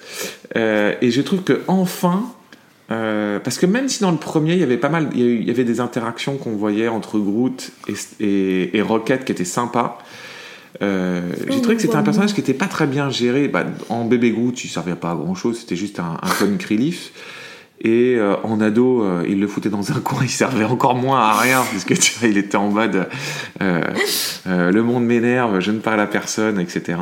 Euh, 0.57 0.95
et 1.01 1.11
je 1.11 1.21
trouve 1.21 1.43
que 1.43 1.61
enfin, 1.69 2.29
euh, 2.91 3.39
parce 3.39 3.57
que 3.57 3.65
même 3.65 3.87
si 3.87 4.01
dans 4.01 4.11
le 4.11 4.17
premier, 4.17 4.55
il 4.55 4.59
y 4.59 4.63
avait 4.63 4.75
pas 4.75 4.89
mal, 4.89 5.15
y, 5.15 5.21
il 5.21 5.47
y 5.47 5.49
avait 5.49 5.63
des 5.63 5.79
interactions 5.79 6.35
qu'on 6.35 6.57
voyait 6.57 6.89
entre 6.89 7.19
Groot 7.19 7.71
et, 7.87 7.93
et, 8.19 8.75
et 8.77 8.81
Rocket 8.81 9.23
qui 9.23 9.31
étaient 9.31 9.45
sympas. 9.45 9.97
Euh, 10.81 11.21
j'ai 11.49 11.61
trouvé 11.61 11.75
que 11.75 11.81
c'était 11.81 11.95
un 11.95 12.03
personnage 12.03 12.33
qui 12.33 12.41
était 12.41 12.53
pas 12.53 12.67
très 12.67 12.87
bien 12.87 13.09
géré. 13.09 13.47
Bah, 13.47 13.65
en 13.89 14.05
bébé 14.05 14.31
Groot, 14.31 14.63
il 14.63 14.67
servait 14.69 14.95
pas 14.95 15.11
à 15.11 15.15
grand 15.15 15.35
chose, 15.35 15.59
c'était 15.59 15.75
juste 15.75 15.99
un, 15.99 16.17
un 16.21 16.29
comic 16.37 16.63
relief. 16.63 17.11
Et 17.81 18.15
euh, 18.17 18.35
en 18.43 18.59
ado, 18.59 19.03
euh, 19.03 19.23
il 19.27 19.39
le 19.39 19.47
foutait 19.47 19.69
dans 19.69 19.91
un 19.91 19.99
coin, 20.03 20.19
il 20.21 20.29
servait 20.29 20.65
encore 20.65 20.95
moins 20.95 21.19
à 21.21 21.33
rien, 21.39 21.63
parce 21.71 21.85
que 21.85 21.93
tu 21.99 22.19
vois, 22.19 22.27
il 22.27 22.37
était 22.37 22.57
en 22.57 22.69
mode 22.69 23.07
le 23.59 24.81
monde 24.81 25.05
m'énerve, 25.05 25.59
je 25.59 25.71
ne 25.71 25.79
parle 25.79 25.99
à 25.99 26.07
personne, 26.07 26.59
etc. 26.59 26.97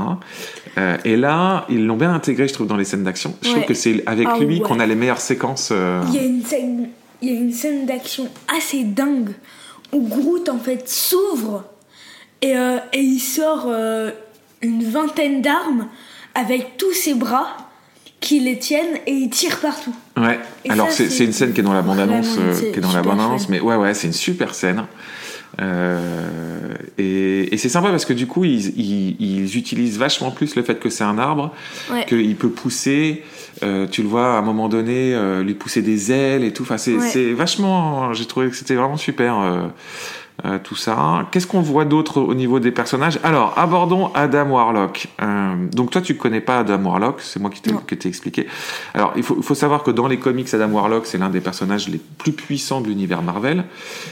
Et 1.05 1.15
là, 1.15 1.65
ils 1.69 1.85
l'ont 1.85 1.97
bien 1.97 2.13
intégré, 2.13 2.47
je 2.47 2.53
trouve, 2.53 2.67
dans 2.67 2.77
les 2.77 2.85
scènes 2.85 3.03
d'action. 3.03 3.35
Je 3.41 3.49
trouve 3.49 3.65
que 3.65 3.73
c'est 3.73 4.03
avec 4.05 4.27
Ah 4.31 4.37
lui 4.39 4.57
ouais. 4.57 4.59
qu'on 4.61 4.79
a 4.79 4.85
les 4.85 4.95
meilleures 4.95 5.21
séquences. 5.21 5.73
Il 6.09 6.15
y 6.15 6.19
a 6.19 6.23
une 6.23 6.43
scène, 6.43 6.89
il 7.21 7.29
y 7.29 7.35
a 7.35 7.39
une 7.39 7.51
scène 7.51 7.85
d'action 7.85 8.27
assez 8.55 8.83
dingue 8.83 9.31
où 9.91 10.07
Groot 10.07 10.49
en 10.49 10.59
fait 10.59 10.87
s'ouvre 10.87 11.63
et, 12.41 12.55
euh, 12.57 12.77
et 12.93 12.99
il 13.01 13.19
sort 13.19 13.65
euh, 13.67 14.11
une 14.61 14.83
vingtaine 14.83 15.41
d'armes 15.41 15.87
avec 16.35 16.77
tous 16.77 16.93
ses 16.93 17.13
bras 17.15 17.55
qui 18.19 18.39
les 18.39 18.57
tiennent 18.57 18.97
et 19.05 19.11
il 19.11 19.29
tire 19.29 19.59
partout. 19.59 19.93
Ouais. 20.17 20.39
Et 20.65 20.71
Alors 20.71 20.89
c'est 20.91 21.23
une 21.23 21.31
scène 21.33 21.53
qui 21.53 21.61
est 21.61 21.63
dans 21.63 21.73
la 21.73 21.81
bande-annonce, 21.83 22.27
vraiment 22.35 22.51
une 22.51 22.55
euh, 22.67 22.71
qui 22.71 22.77
est 22.79 22.81
dans 22.81 22.87
la 22.91 22.99
super 22.99 23.15
bande-annonce, 23.15 23.43
fun. 23.43 23.47
mais 23.51 23.59
ouais, 23.59 23.75
ouais, 23.75 23.93
c'est 23.93 24.07
une 24.07 24.13
super 24.13 24.53
scène. 24.55 24.85
Euh, 25.61 26.73
et 26.97 27.53
et 27.53 27.57
c'est 27.57 27.69
sympa 27.69 27.89
parce 27.89 28.05
que 28.05 28.13
du 28.13 28.27
coup, 28.27 28.43
ils, 28.43 28.67
ils, 28.79 29.15
ils 29.19 29.57
utilisent 29.57 29.97
vachement 29.97 30.31
plus 30.31 30.55
le 30.55 30.63
fait 30.63 30.79
que 30.79 30.89
c'est 30.89 31.03
un 31.03 31.17
arbre, 31.17 31.53
Ouais. 31.91 32.05
qu'il 32.05 32.35
peut 32.35 32.49
pousser. 32.49 33.23
euh, 33.63 33.87
tu 33.87 34.01
le 34.03 34.07
vois 34.07 34.35
à 34.35 34.37
un 34.37 34.41
moment 34.41 34.69
donné, 34.69 35.15
lui 35.43 35.53
pousser 35.55 35.81
des 35.81 36.11
ailes 36.11 36.43
et 36.43 36.53
tout. 36.53 36.63
Enfin, 36.63 36.77
c'est 36.77 36.93
Ouais. 36.95 37.09
c'est 37.09 37.33
vachement. 37.33 38.13
J'ai 38.13 38.25
trouvé 38.25 38.49
que 38.49 38.55
c'était 38.55 38.75
vraiment 38.75 38.97
super. 38.97 39.35
Euh, 40.45 40.59
tout 40.63 40.75
ça. 40.75 41.27
Qu'est-ce 41.31 41.47
qu'on 41.47 41.61
voit 41.61 41.85
d'autre 41.85 42.21
au 42.21 42.33
niveau 42.35 42.59
des 42.59 42.71
personnages? 42.71 43.19
Alors, 43.23 43.53
abordons 43.57 44.11
Adam 44.13 44.49
Warlock. 44.51 45.07
Euh, 45.21 45.55
donc 45.71 45.89
toi, 45.91 46.01
tu 46.01 46.15
connais 46.15 46.41
pas 46.41 46.59
Adam 46.59 46.83
Warlock, 46.83 47.21
c'est 47.21 47.39
moi 47.39 47.49
qui 47.49 47.61
t'ai 47.61 48.07
expliqué. 48.09 48.47
Alors, 48.93 49.13
il 49.15 49.23
faut, 49.23 49.35
il 49.37 49.43
faut 49.43 49.55
savoir 49.55 49.83
que 49.83 49.91
dans 49.91 50.07
les 50.07 50.17
comics, 50.19 50.53
Adam 50.53 50.69
Warlock, 50.69 51.05
c'est 51.07 51.17
l'un 51.17 51.29
des 51.29 51.41
personnages 51.41 51.89
les 51.89 51.99
plus 52.19 52.33
puissants 52.33 52.81
de 52.81 52.87
l'univers 52.87 53.21
Marvel. 53.21 53.65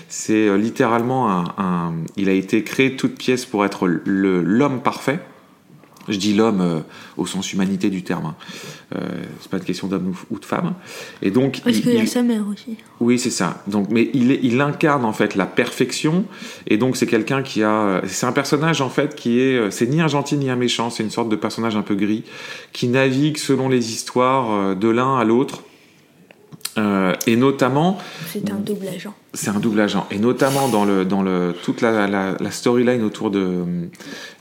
C'est 0.10 0.48
euh, 0.48 0.58
littéralement 0.58 1.30
un, 1.32 1.44
un- 1.58 1.94
Il 2.18 2.30
a 2.30 2.34
été 2.34 2.64
créé 2.64 2.92
de 2.92 2.96
toutes 2.96 3.16
pièces 3.18 3.46
pour 3.46 3.64
être 3.66 3.88
le- 3.88 4.42
l'homme 4.42 4.80
parfait. 4.82 5.20
Je 6.08 6.18
dis 6.18 6.34
l'homme 6.34 6.62
euh, 6.62 6.80
au 7.18 7.26
sens 7.26 7.52
humanité 7.54 7.90
du 7.90 8.04
terme. 8.04 8.26
hein. 8.28 8.36
Euh, 8.96 9.00
c'est 9.42 9.50
pas 9.50 9.58
une 9.58 9.64
question 9.64 9.88
d'homme 9.88 10.14
ou, 10.30 10.40
de 10.40 10.46
femme. 10.46 10.74
Et 11.22 11.32
donc, 11.32 11.62
Parce 11.64 11.78
il- 11.78 11.82
qu'il 11.84 11.94
y 11.94 12.00
a 12.00 12.06
sa 12.06 12.22
mère 12.22 12.44
aussi? 12.52 12.76
oui, 13.00 13.18
c'est 13.18 13.30
ça. 13.32 13.64
Donc, 13.68 13.88
mais 13.90 14.10
il, 14.14 14.32
est- 14.32 14.40
il 14.44 14.62
incarne 14.62 15.04
en 15.06 15.14
fait 15.14 15.36
la 15.36 15.46
perfection, 15.48 16.26
et 16.68 16.78
donc 16.78 16.96
c'est 16.96 17.08
quelqu'un 17.08 17.42
qui 17.42 17.64
a, 17.64 18.02
c'est 18.06 18.26
un 18.28 18.32
personnage 18.32 18.82
en 18.82 18.90
fait 18.90 19.16
qui 19.16 19.40
est, 19.40 19.58
euh, 19.58 19.72
c'est 19.72 19.88
ni 19.88 20.00
un 20.02 20.08
gentil 20.08 20.38
ni 20.38 20.50
un 20.50 20.56
méchant, 20.56 20.90
c'est 20.92 21.04
une 21.04 21.10
sorte 21.10 21.30
de 21.30 21.36
personnage 21.36 21.76
un 21.76 21.82
peu 21.82 21.96
gris 21.96 22.24
qui 22.72 22.88
navigue 22.88 23.38
selon 23.38 23.68
les 23.70 23.92
histoires 23.92 24.52
euh, 24.52 24.76
de 24.76 24.88
l'un 24.90 25.18
à 25.18 25.24
l'autre, 25.24 25.64
Euh, 26.78 27.14
et 27.26 27.38
notamment 27.38 27.98
C'est 28.28 28.52
un 28.52 28.56
double 28.60 28.88
agent. 28.90 29.14
c'est 29.34 29.50
un 29.50 29.60
double 29.62 29.80
agent. 29.80 30.06
Et 30.12 30.20
notamment 30.20 30.68
dans, 30.68 30.84
le, 30.84 31.06
dans 31.06 31.24
le, 31.24 31.56
toute 31.64 31.80
la, 31.80 32.06
la, 32.06 32.36
la 32.38 32.52
storyline 32.52 33.02
autour 33.02 33.32
de, 33.32 33.64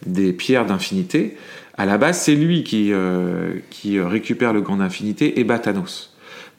des 0.04 0.32
pierres 0.32 0.66
d'infinité, 0.66 1.36
à 1.76 1.86
la 1.86 1.98
base, 1.98 2.20
c'est 2.20 2.34
lui 2.34 2.62
qui, 2.64 2.92
euh, 2.92 3.54
qui 3.70 4.00
récupère 4.00 4.52
le 4.52 4.60
gant 4.60 4.76
d'infinité 4.76 5.40
et 5.40 5.44
bat 5.44 5.58
Thanos. 5.58 6.10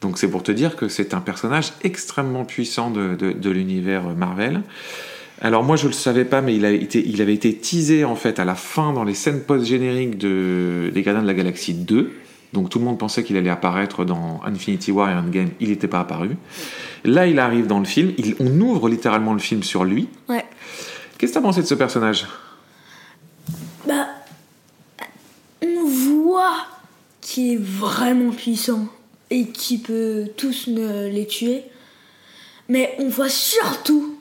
Donc 0.02 0.18
c'est 0.18 0.30
pour 0.30 0.42
te 0.42 0.52
dire 0.52 0.76
que 0.76 0.88
c'est 0.88 1.14
un 1.14 1.20
personnage 1.20 1.72
extrêmement 1.82 2.44
puissant 2.44 2.90
de, 2.90 3.14
de, 3.14 3.32
de 3.32 3.50
l'univers 3.50 4.02
Marvel. 4.14 4.60
Alors 5.40 5.64
moi 5.64 5.76
je 5.76 5.86
le 5.86 5.92
savais 5.94 6.24
pas, 6.26 6.42
mais 6.42 6.54
il, 6.54 6.64
a 6.66 6.70
été, 6.70 7.02
il 7.06 7.20
avait 7.22 7.34
été 7.34 7.54
teasé 7.56 8.04
en 8.04 8.14
fait 8.16 8.38
à 8.38 8.44
la 8.44 8.54
fin 8.54 8.92
dans 8.92 9.04
les 9.04 9.14
scènes 9.14 9.40
post-génériques 9.40 10.18
de, 10.18 10.90
des 10.92 11.02
Gardiens 11.02 11.22
de 11.22 11.26
la 11.26 11.34
Galaxie 11.34 11.74
2. 11.74 12.12
Donc 12.52 12.68
tout 12.70 12.78
le 12.78 12.84
monde 12.84 12.98
pensait 12.98 13.22
qu'il 13.24 13.36
allait 13.36 13.50
apparaître 13.50 14.04
dans 14.04 14.40
Infinity 14.44 14.92
War 14.92 15.10
et 15.10 15.14
Endgame, 15.14 15.48
il 15.60 15.70
n'était 15.70 15.88
pas 15.88 16.00
apparu. 16.00 16.36
Là 17.04 17.26
il 17.26 17.38
arrive 17.38 17.66
dans 17.66 17.78
le 17.78 17.84
film, 17.86 18.12
il- 18.18 18.36
on 18.38 18.60
ouvre 18.60 18.88
littéralement 18.90 19.32
le 19.32 19.38
film 19.40 19.62
sur 19.62 19.84
lui. 19.84 20.08
Ouais. 20.28 20.44
Qu'est-ce 21.18 21.32
que 21.32 21.38
tu 21.38 21.38
as 21.38 21.42
pensé 21.42 21.62
de 21.62 21.66
ce 21.66 21.74
personnage 21.74 22.26
Bah, 23.88 24.06
qu'il 27.20 27.52
est 27.52 27.58
vraiment 27.58 28.30
puissant 28.30 28.88
et 29.30 29.48
qui 29.48 29.78
peut 29.78 30.28
tous 30.36 30.66
les 30.66 31.26
tuer. 31.26 31.62
Mais 32.68 32.94
on 32.98 33.08
voit 33.08 33.28
surtout 33.28 34.18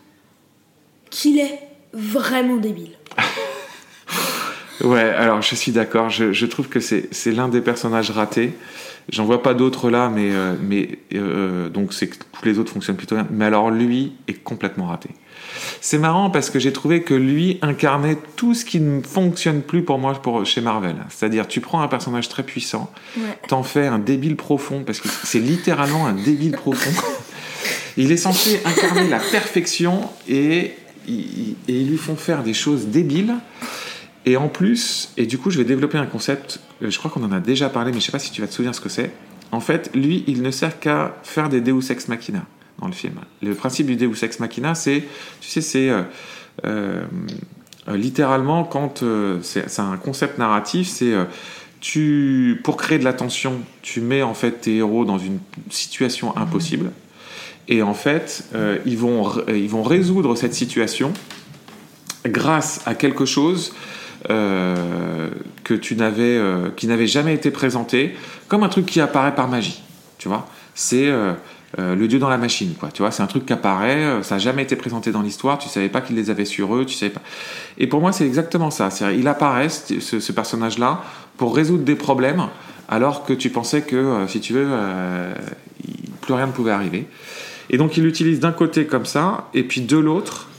qu'il 1.10 1.39
est 1.39 1.60
vraiment 1.93 2.58
débile. 2.58 2.91
Ouais, 4.84 4.99
alors 4.99 5.41
je 5.41 5.56
suis 5.56 5.71
d'accord, 5.71 6.10
je, 6.10 6.45
trouve 6.45 6.67
que 6.67 6.82
c'est 6.82 7.08
c'est 7.12 7.32
l'un 7.32 7.47
des 7.47 7.62
personnages 7.62 8.12
ratés. 8.12 8.54
J'en 9.10 9.23
vois 9.23 9.41
pas 9.41 9.54
d'autres 9.54 9.89
là, 9.89 10.10
mais, 10.10 10.32
euh, 10.32 10.54
mais 10.62 10.99
euh, 11.13 11.69
donc 11.69 11.93
c'est 11.93 12.08
que 12.08 12.17
tous 12.17 12.45
les 12.45 12.60
autres 12.60 12.73
fonctionnent 12.73 12.97
plutôt 12.97 13.15
bien. 13.15 13.28
Mais 13.32 13.45
alors 13.45 13.71
lui 13.71 14.13
est 14.28 14.34
complètement 14.34 14.88
raté. 14.88 15.10
C'est 15.82 15.98
marrant 15.98 16.30
parce 16.30 16.50
que 16.50 16.60
j'ai 16.60 16.74
trouvé 16.74 17.02
que 17.04 17.13
lui 17.13 17.60
incarnait 17.62 18.18
tout 18.36 18.54
ce 18.54 18.65
qui 18.65 18.80
ne 18.80 19.02
fonctionne 19.02 19.62
plus 19.62 19.84
pour 19.84 20.00
moi 20.00 20.13
pour, 20.13 20.46
chez 20.46 20.62
Marvel. 20.62 20.96
C'est-à-dire, 21.10 21.48
tu 21.48 21.62
prends 21.62 21.82
un 21.82 21.88
personnage 21.88 22.30
très 22.30 22.44
puissant, 22.44 22.91
Ouais. 23.18 23.24
t'en 23.48 23.63
fais 23.63 23.88
un 23.88 24.00
débile 24.00 24.36
profond, 24.36 24.84
parce 24.86 25.00
que 25.00 25.08
c'est 25.24 25.39
littéralement 25.39 26.08
un 26.08 26.13
débile 26.13 26.52
profond. 26.54 26.91
Il 27.98 28.12
est 28.12 28.18
censé 28.18 28.60
incarner 28.65 29.08
la 29.08 29.20
perfection 29.20 30.02
et 30.28 30.74
ils, 31.08 31.56
et 31.70 31.80
ils 31.80 31.89
lui 31.89 31.98
font 31.98 32.15
faire 32.18 32.44
des 32.44 32.54
choses 32.54 32.88
débiles. 32.88 33.36
Et 34.26 34.36
en 34.38 34.50
plus, 34.50 35.12
et 35.18 35.26
du 35.26 35.38
coup, 35.38 35.50
je 35.50 35.58
vais 35.60 35.63
développer 35.63 35.98
un 35.98 36.06
concept, 36.08 36.60
euh, 36.82 36.89
je 36.89 36.98
crois 36.98 37.10
qu'on 37.12 37.24
en 37.24 37.32
a 37.32 37.39
déjà 37.39 37.70
parlé, 37.70 37.91
mais 37.94 38.00
je 38.02 38.06
sais 38.08 38.12
pas 38.12 38.20
si 38.20 38.32
tu 38.32 38.41
vas 38.41 38.48
te 38.48 38.54
souvenir 38.54 38.74
ce 38.76 38.82
que 38.82 38.89
c'est. 38.89 39.12
En 39.52 39.60
fait, 39.62 39.91
lui, 39.96 40.24
il 40.28 40.41
ne 40.41 40.52
sert 40.52 40.80
qu'à 40.80 41.15
faire 41.24 41.48
des 41.48 41.62
Deus 41.62 41.89
Ex 41.91 42.08
Machina 42.10 42.44
dans 42.80 42.88
le 42.88 42.94
film. 42.94 43.16
Le 43.42 43.54
principe 43.54 43.88
du 43.88 43.96
Deus 43.96 44.24
Ex 44.24 44.40
Machina, 44.40 44.76
c'est, 44.76 45.04
tu 45.42 45.50
sais, 45.50 45.62
c'est 45.62 45.90
euh, 45.90 46.04
euh, 46.66 47.04
euh, 47.88 47.98
littéralement 47.98 48.64
quand 48.64 49.04
c'est 49.42 49.80
un 49.80 49.98
concept 49.98 50.38
narratif, 50.38 50.88
c'est 50.88 51.14
tu 51.80 52.60
pour 52.64 52.78
créer 52.78 52.98
de 52.98 53.04
la 53.04 53.14
tension, 53.14 53.62
tu 53.84 54.02
mets 54.02 54.24
en 54.24 54.34
fait 54.34 54.62
tes 54.62 54.78
héros 54.78 55.06
dans 55.06 55.20
une 55.20 55.40
situation 55.70 56.36
impossible. 56.36 56.92
Et 57.68 57.82
en 57.82 57.94
fait, 57.94 58.44
euh, 58.54 58.78
ils, 58.86 58.98
vont, 58.98 59.32
ils 59.48 59.70
vont 59.70 59.84
résoudre 59.84 60.36
cette 60.36 60.54
situation 60.54 61.14
grâce 62.26 62.82
à 62.86 62.96
quelque 62.96 63.26
chose 63.26 63.74
euh, 64.30 65.30
que 65.64 65.74
tu 65.74 65.96
n'avais, 65.96 66.38
euh, 66.38 66.70
qui 66.76 66.88
n'avait 66.88 67.08
jamais 67.08 67.34
été 67.34 67.52
présenté, 67.52 68.16
comme 68.48 68.64
un 68.64 68.70
truc 68.70 68.86
qui 68.86 69.02
apparaît 69.02 69.36
par 69.36 69.48
magie. 69.48 69.82
Tu 70.18 70.28
vois, 70.28 70.48
c'est 70.74 71.12
euh, 71.78 71.94
le 71.96 72.08
dieu 72.08 72.20
dans 72.20 72.30
la 72.30 72.38
machine, 72.38 72.74
quoi. 72.80 72.90
Tu 72.94 73.02
vois, 73.02 73.12
c'est 73.12 73.24
un 73.24 73.28
truc 73.28 73.46
qui 73.46 73.52
apparaît, 73.52 74.04
euh, 74.04 74.24
ça 74.24 74.36
n'a 74.36 74.40
jamais 74.40 74.64
été 74.64 74.78
présenté 74.78 75.12
dans 75.12 75.22
l'histoire. 75.22 75.58
Tu 75.58 75.68
savais 75.68 75.90
pas 75.90 76.00
qu'ils 76.00 76.16
les 76.16 76.30
avaient 76.30 76.46
sur 76.46 76.74
eux, 76.74 76.86
tu 76.86 76.96
savais 76.96 77.12
pas. 77.12 77.22
Et 77.78 77.88
pour 77.88 78.00
moi, 78.00 78.14
c'est 78.14 78.26
exactement 78.26 78.72
ça. 78.72 78.90
Il 79.12 79.28
apparaît 79.28 79.68
ce, 79.70 80.32
personnage-là 80.32 81.04
pour 81.38 81.54
résoudre 81.54 81.84
des 81.84 81.96
problèmes, 81.96 82.48
alors 82.88 83.26
que 83.26 83.34
tu 83.34 83.50
pensais 83.50 83.82
que, 83.82 83.96
euh, 83.96 84.28
si 84.28 84.40
tu 84.40 84.54
veux, 84.54 84.68
plus 86.22 86.34
rien 86.34 86.48
ne 86.48 86.54
pouvait 86.54 86.72
arriver. 86.72 87.08
Et 87.70 87.78
donc 87.78 87.98
il 87.98 88.04
l'utilise 88.04 88.40
d'un 88.40 88.52
côté 88.52 88.86
comme 88.86 89.06
ça, 89.06 89.50
et 89.54 89.64
puis 89.64 89.82
de 89.82 89.98
l'autre, 89.98 90.50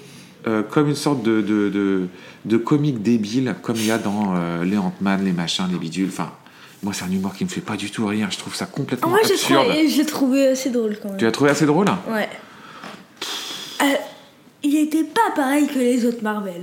comme 0.70 0.88
une 0.88 0.94
sorte 0.96 1.22
de, 1.22 1.40
de, 1.40 1.68
de, 1.70 2.07
de 2.44 2.57
comique 2.57 3.02
débile, 3.02 3.55
comme 3.62 3.76
il 3.76 3.87
y 3.87 3.90
a 3.90 3.98
dans 3.98 4.35
les 4.62 4.76
Ant-Man, 4.76 5.24
les 5.24 5.33
machins, 5.33 5.66
les 5.70 5.79
bidules. 5.79 6.09
Enfin, 6.09 6.31
moi, 6.87 6.94
c'est 6.94 7.05
un 7.05 7.11
humour 7.11 7.35
qui 7.35 7.44
me 7.44 7.49
fait 7.51 7.61
pas 7.61 7.77
du 7.77 7.90
tout 7.90 8.07
rire. 8.07 8.29
Je 8.31 8.38
trouve 8.38 8.55
ça 8.55 8.64
complètement 8.66 9.09
Moi, 9.09 9.18
absurde. 9.25 9.64
trouvé, 9.66 9.88
j'ai 9.88 10.07
trouvé 10.07 10.46
assez 10.46 10.70
drôle 10.70 10.96
quand 11.03 11.09
même. 11.09 11.18
Tu 11.18 11.25
l'as 11.25 11.33
trouvé 11.33 11.51
assez 11.51 11.66
drôle? 11.66 11.87
Ouais. 12.09 12.29
Euh, 13.83 13.85
il 14.62 14.77
était 14.77 15.03
pas 15.03 15.33
pareil 15.35 15.66
que 15.66 15.81
les 15.81 16.05
autres 16.07 16.22
Marvel. 16.22 16.62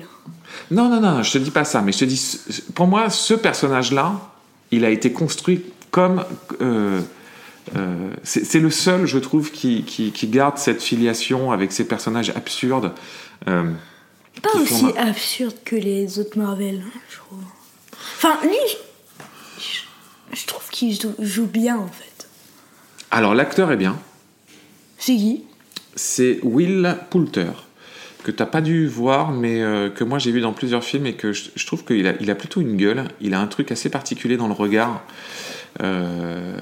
Non, 0.71 0.87
non, 0.87 1.01
non, 1.01 1.23
je 1.23 1.33
te 1.33 1.37
dis 1.39 1.51
pas 1.51 1.65
ça, 1.65 1.81
mais 1.81 1.91
je 1.91 1.99
te 1.99 2.05
dis, 2.05 2.39
pour 2.73 2.87
moi, 2.87 3.09
ce 3.09 3.33
personnage-là, 3.33 4.13
il 4.71 4.85
a 4.85 4.89
été 4.91 5.11
construit 5.11 5.65
comme. 5.91 6.23
euh, 6.61 7.01
euh, 7.75 8.09
c'est 8.23 8.59
le 8.61 8.71
seul, 8.71 9.05
je 9.05 9.17
trouve, 9.19 9.51
qui, 9.51 9.83
qui, 9.83 10.13
qui 10.13 10.27
garde 10.27 10.57
cette 10.57 10.81
filiation 10.81 11.51
avec 11.51 11.73
ces 11.73 11.85
personnages 11.85 12.29
absurdes. 12.29 12.93
Euh, 13.49 13.71
Pas 14.41 14.57
aussi 14.57 14.85
font 14.85 14.95
absurde 14.95 15.55
que 15.65 15.75
les 15.75 16.17
autres 16.17 16.37
Marvel, 16.37 16.81
hein, 16.85 16.99
je 17.09 17.17
trouve. 17.17 17.39
Enfin, 18.17 18.37
lui, 18.43 18.57
je, 20.33 20.45
trouve 20.47 20.69
qu'il 20.69 20.97
joue, 21.19 21.45
bien 21.45 21.77
en 21.77 21.87
fait. 21.87 22.27
Alors, 23.11 23.35
l'acteur 23.35 23.71
est 23.71 23.77
bien. 23.77 23.97
C'est 24.97 25.15
qui? 25.15 25.43
C'est 25.95 26.39
Will 26.43 26.97
Poulter, 27.09 27.51
que 28.23 28.31
t'as 28.31 28.45
pas 28.47 28.61
dû 28.61 28.87
voir, 28.87 29.31
mais 29.31 29.61
euh, 29.61 29.89
que 29.89 30.03
moi 30.03 30.17
j'ai 30.17 30.31
vu 30.31 30.41
dans 30.41 30.53
plusieurs 30.53 30.83
films 30.83 31.05
et 31.05 31.13
que 31.13 31.33
je, 31.33 31.49
je 31.55 31.65
trouve 31.67 31.83
qu'il 31.85 32.07
a, 32.07 32.13
il 32.19 32.31
a 32.31 32.35
plutôt 32.35 32.61
une 32.61 32.77
gueule. 32.77 33.05
Il 33.21 33.33
a 33.33 33.39
un 33.39 33.47
truc 33.47 33.71
assez 33.71 33.89
particulier 33.89 34.37
dans 34.37 34.47
le 34.47 34.53
regard. 34.53 35.03
Euh, 35.81 36.57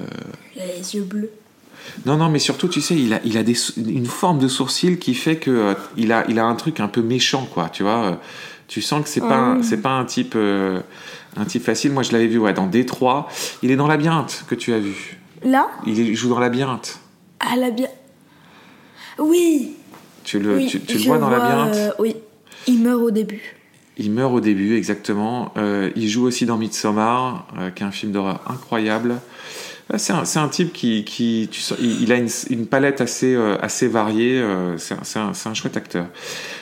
Il 0.54 0.62
a 0.62 0.66
les 0.66 0.94
yeux 0.94 1.02
bleus. 1.04 1.30
Non, 2.06 2.16
non, 2.16 2.28
mais 2.28 2.38
surtout, 2.38 2.68
tu 2.68 2.80
sais, 2.80 2.94
il 2.94 3.12
a, 3.14 3.20
il 3.24 3.36
a 3.38 3.42
des, 3.42 3.54
sou- 3.54 3.72
une 3.76 4.06
forme 4.06 4.38
de 4.38 4.48
sourcil 4.48 4.98
qui 4.98 5.14
fait 5.14 5.36
que 5.36 5.50
euh, 5.50 5.74
il 5.96 6.12
a, 6.12 6.24
il 6.28 6.38
a 6.38 6.44
un 6.44 6.54
truc 6.54 6.80
un 6.80 6.88
peu 6.88 7.02
méchant, 7.02 7.46
quoi. 7.52 7.68
Tu 7.70 7.82
vois, 7.82 8.20
tu 8.68 8.80
sens 8.82 9.02
que 9.02 9.08
c'est 9.08 9.20
pas, 9.20 9.36
un- 9.36 9.62
c'est 9.62 9.80
pas 9.82 9.90
un 9.90 10.04
type, 10.04 10.34
un 11.36 11.44
type 11.44 11.62
facile. 11.62 11.92
Moi, 11.92 12.02
je 12.02 12.12
l'avais 12.12 12.26
vu, 12.26 12.38
ouais, 12.38 12.52
dans 12.52 12.66
Détroit. 12.66 13.28
Il 13.62 13.70
est 13.70 13.76
dans 13.76 13.86
Labyrinthe 13.86 14.44
que 14.48 14.54
tu 14.54 14.72
as 14.72 14.78
vu. 14.78 15.18
Là 15.44 15.68
Il, 15.86 16.14
joue 16.14 16.28
dans 16.28 16.38
Labyrinthe. 16.38 17.00
À 17.40 17.56
la 17.56 17.70
bien. 17.70 17.88
Oui, 19.18 19.76
Tu 20.24 20.38
le, 20.38 20.56
oui 20.56 20.66
tu, 20.66 20.80
tu 20.80 20.98
le 20.98 21.04
vois 21.04 21.18
dans 21.18 21.28
Labyrinthe. 21.30 21.74
euh, 21.74 21.90
oui, 21.98 22.16
il 22.66 22.80
meurt 22.80 23.02
au 23.02 23.10
début. 23.10 23.56
Il 23.98 24.10
meurt 24.10 24.32
au 24.32 24.40
début, 24.40 24.76
exactement. 24.76 25.52
Euh, 25.56 25.90
il 25.96 26.08
joue 26.08 26.24
aussi 26.24 26.46
dans 26.46 26.56
Midsommar, 26.56 27.46
euh, 27.58 27.70
qui 27.70 27.82
est 27.82 27.86
un 27.86 27.90
film 27.90 28.12
d'horreur 28.12 28.40
incroyable. 28.48 29.20
C'est 29.96 30.38
un, 30.38 30.48
type 30.48 30.72
qui, 30.72 31.04
qui 31.04 31.48
tu 31.50 31.60
il, 31.78 32.02
il 32.04 32.12
a 32.12 32.16
une, 32.16 32.28
une 32.48 32.66
palette 32.66 33.00
assez, 33.02 33.34
euh, 33.34 33.56
assez 33.60 33.88
variée. 33.88 34.40
euh, 34.40 34.78
c'est 34.78 34.94
un, 35.18 35.32
un- 35.44 35.54
chouette 35.54 35.76
acteur. 35.76 36.06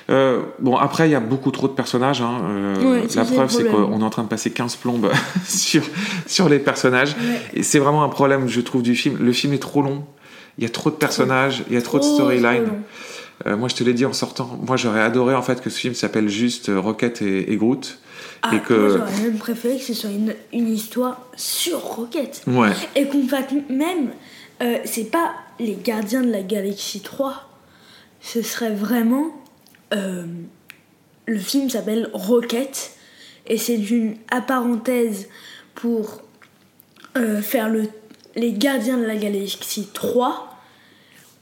Euh, 0.09 0.40
bon, 0.59 0.76
après, 0.76 1.09
il 1.09 1.12
y 1.12 1.14
a 1.14 1.20
beaucoup 1.20 1.52
trop 1.52 1.68
de 1.68 1.72
personnages. 1.72 2.22
hein, 2.22 2.40
Ouais, 2.85 3.06
la 3.14 3.24
preuve, 3.24 3.50
c'est 3.50 3.64
qu'on 3.70 4.00
est 4.00 4.04
en 4.04 4.11
train 4.11 4.24
de 4.24 4.28
passer 4.28 4.50
15 4.50 4.76
plombes 4.76 5.11
sur, 5.46 5.83
sur 6.26 6.48
les 6.48 6.59
personnages. 6.59 7.14
Et 7.54 7.62
c'est 7.62 7.78
vraiment 7.78 8.02
un 8.02 8.09
problème, 8.09 8.48
je 8.48 8.61
trouve, 8.61 8.83
du 8.83 8.96
film. 8.96 9.16
Le 9.20 9.33
film 9.33 9.52
est 9.52 9.59
trop 9.62 9.83
long. 9.83 10.04
Il 10.59 10.64
y 10.64 10.66
a 10.66 10.70
trop 10.70 10.90
de 10.90 10.96
personnages, 10.96 11.62
il 11.68 11.74
y 11.74 11.78
a 11.78 11.83
trop 11.83 11.98
de 11.98 12.04
storylines. 12.04 12.68
moi, 13.46 13.68
je 13.68 13.76
te 13.76 13.85
l'ai 13.85 13.94
dit 13.94 14.04
en 14.06 14.12
sortant. 14.12 14.59
Moi, 14.66 14.76
j'aurais 14.76 15.00
adoré 15.02 15.35
en 15.35 15.42
fait 15.42 15.61
que 15.62 15.70
ce 15.70 15.78
film 15.78 15.94
s'appelle 15.94 16.28
juste 16.28 16.70
Rocket 16.74 17.22
et, 17.22 17.52
et 17.52 17.56
Groot. 17.56 17.98
Ah, 18.42 18.55
et 18.55 18.61
que- 18.61 18.74
moi, 18.74 18.88
j'aurais 19.09 19.22
même 19.22 19.38
préféré 19.38 19.76
que 19.76 19.85
ce 19.85 19.94
soit 19.94 20.11
une, 20.11 20.35
une 20.53 20.68
histoire 20.72 21.26
sur 21.37 21.81
Rocket. 21.81 22.42
Ouais. 22.46 22.70
Et 22.96 23.07
qu'on 23.07 23.26
fasse 23.29 23.53
même, 23.68 24.11
euh, 24.62 24.79
c'est 24.85 25.11
pas 25.11 25.35
les 25.59 25.74
Gardiens 25.83 26.22
de 26.22 26.31
la 26.31 26.42
Galaxie 26.42 27.00
3, 27.00 27.35
ce 28.20 28.42
serait 28.42 28.74
vraiment. 28.74 29.26
euh, 29.92 30.24
le 31.26 31.38
film 31.38 31.68
s'appelle 31.70 32.09
Rocket, 32.12 32.92
et 33.46 33.57
c'est 33.59 33.76
une 33.76 34.16
parenthèse 34.48 35.29
pour 35.74 36.22
euh, 37.16 37.40
faire 37.42 37.68
le, 37.68 37.88
les 38.37 38.53
Gardiens 38.53 38.96
de 38.98 39.05
la 39.05 39.16
Galaxie 39.16 39.88
3, 39.92 40.50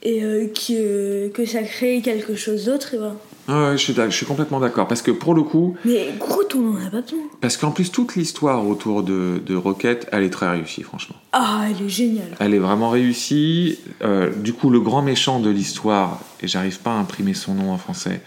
et 0.02 0.22
euh, 0.24 0.46
qui, 0.46 0.76
euh, 0.78 1.28
que 1.30 1.44
ça 1.44 1.62
crée 1.62 2.00
quelque 2.02 2.34
chose 2.36 2.64
d'autre, 2.66 2.94
et 2.94 2.98
voilà. 2.98 3.16
Ah 3.50 3.70
ouais, 3.70 3.78
je 3.78 3.82
suis, 3.82 3.92
d'ac- 3.94 4.10
je 4.10 4.16
suis 4.16 4.26
complètement 4.26 4.60
d'accord. 4.60 4.86
Parce 4.86 5.00
que 5.00 5.10
pour 5.10 5.34
le 5.34 5.42
coup, 5.42 5.74
Mais 5.86 6.08
Groot, 6.18 6.54
on 6.54 6.74
en 6.74 6.86
a 6.86 6.90
pas 6.90 7.00
besoin. 7.00 7.18
parce 7.40 7.56
qu'en 7.56 7.70
plus, 7.70 7.90
toute 7.90 8.14
l'histoire 8.14 8.66
autour 8.68 9.02
de, 9.02 9.40
de 9.44 9.56
Rocket, 9.56 10.06
elle 10.12 10.22
est 10.24 10.28
très 10.30 10.50
réussie, 10.50 10.82
franchement. 10.82 11.16
Ah, 11.32 11.64
elle 11.70 11.86
est 11.86 11.88
géniale. 11.88 12.36
Elle 12.40 12.52
est 12.54 12.58
vraiment 12.58 12.90
réussie. 12.90 13.78
Euh, 14.02 14.30
du 14.34 14.52
coup, 14.52 14.68
le 14.68 14.80
grand 14.80 15.00
méchant 15.00 15.40
de 15.40 15.48
l'histoire, 15.48 16.20
et 16.42 16.46
j'arrive 16.46 16.78
pas 16.80 16.90
à 16.90 16.98
imprimer 16.98 17.32
son 17.32 17.54
nom 17.54 17.72
en 17.72 17.78
français, 17.78 18.20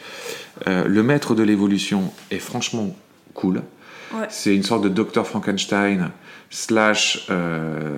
euh, 0.67 0.85
le 0.87 1.03
maître 1.03 1.35
de 1.35 1.43
l'évolution 1.43 2.11
est 2.31 2.39
franchement 2.39 2.95
cool. 3.35 3.61
Ouais. 4.15 4.25
C'est 4.29 4.55
une 4.55 4.63
sorte 4.63 4.83
de 4.83 4.89
Docteur 4.89 5.27
Frankenstein 5.27 6.09
slash 6.49 7.27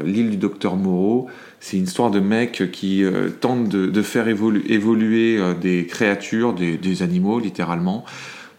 l'île 0.03 0.29
du 0.31 0.37
Docteur 0.37 0.75
Moreau. 0.75 1.27
C'est 1.65 1.77
une 1.77 1.85
histoire 1.85 2.11
de 2.11 2.19
mec 2.19 2.71
qui 2.73 3.05
euh, 3.05 3.29
tente 3.29 3.69
de, 3.69 3.85
de 3.85 4.01
faire 4.01 4.27
évolu- 4.27 4.69
évoluer 4.69 5.37
euh, 5.39 5.53
des 5.53 5.85
créatures, 5.87 6.51
des, 6.51 6.75
des 6.75 7.03
animaux 7.03 7.39
littéralement, 7.39 8.03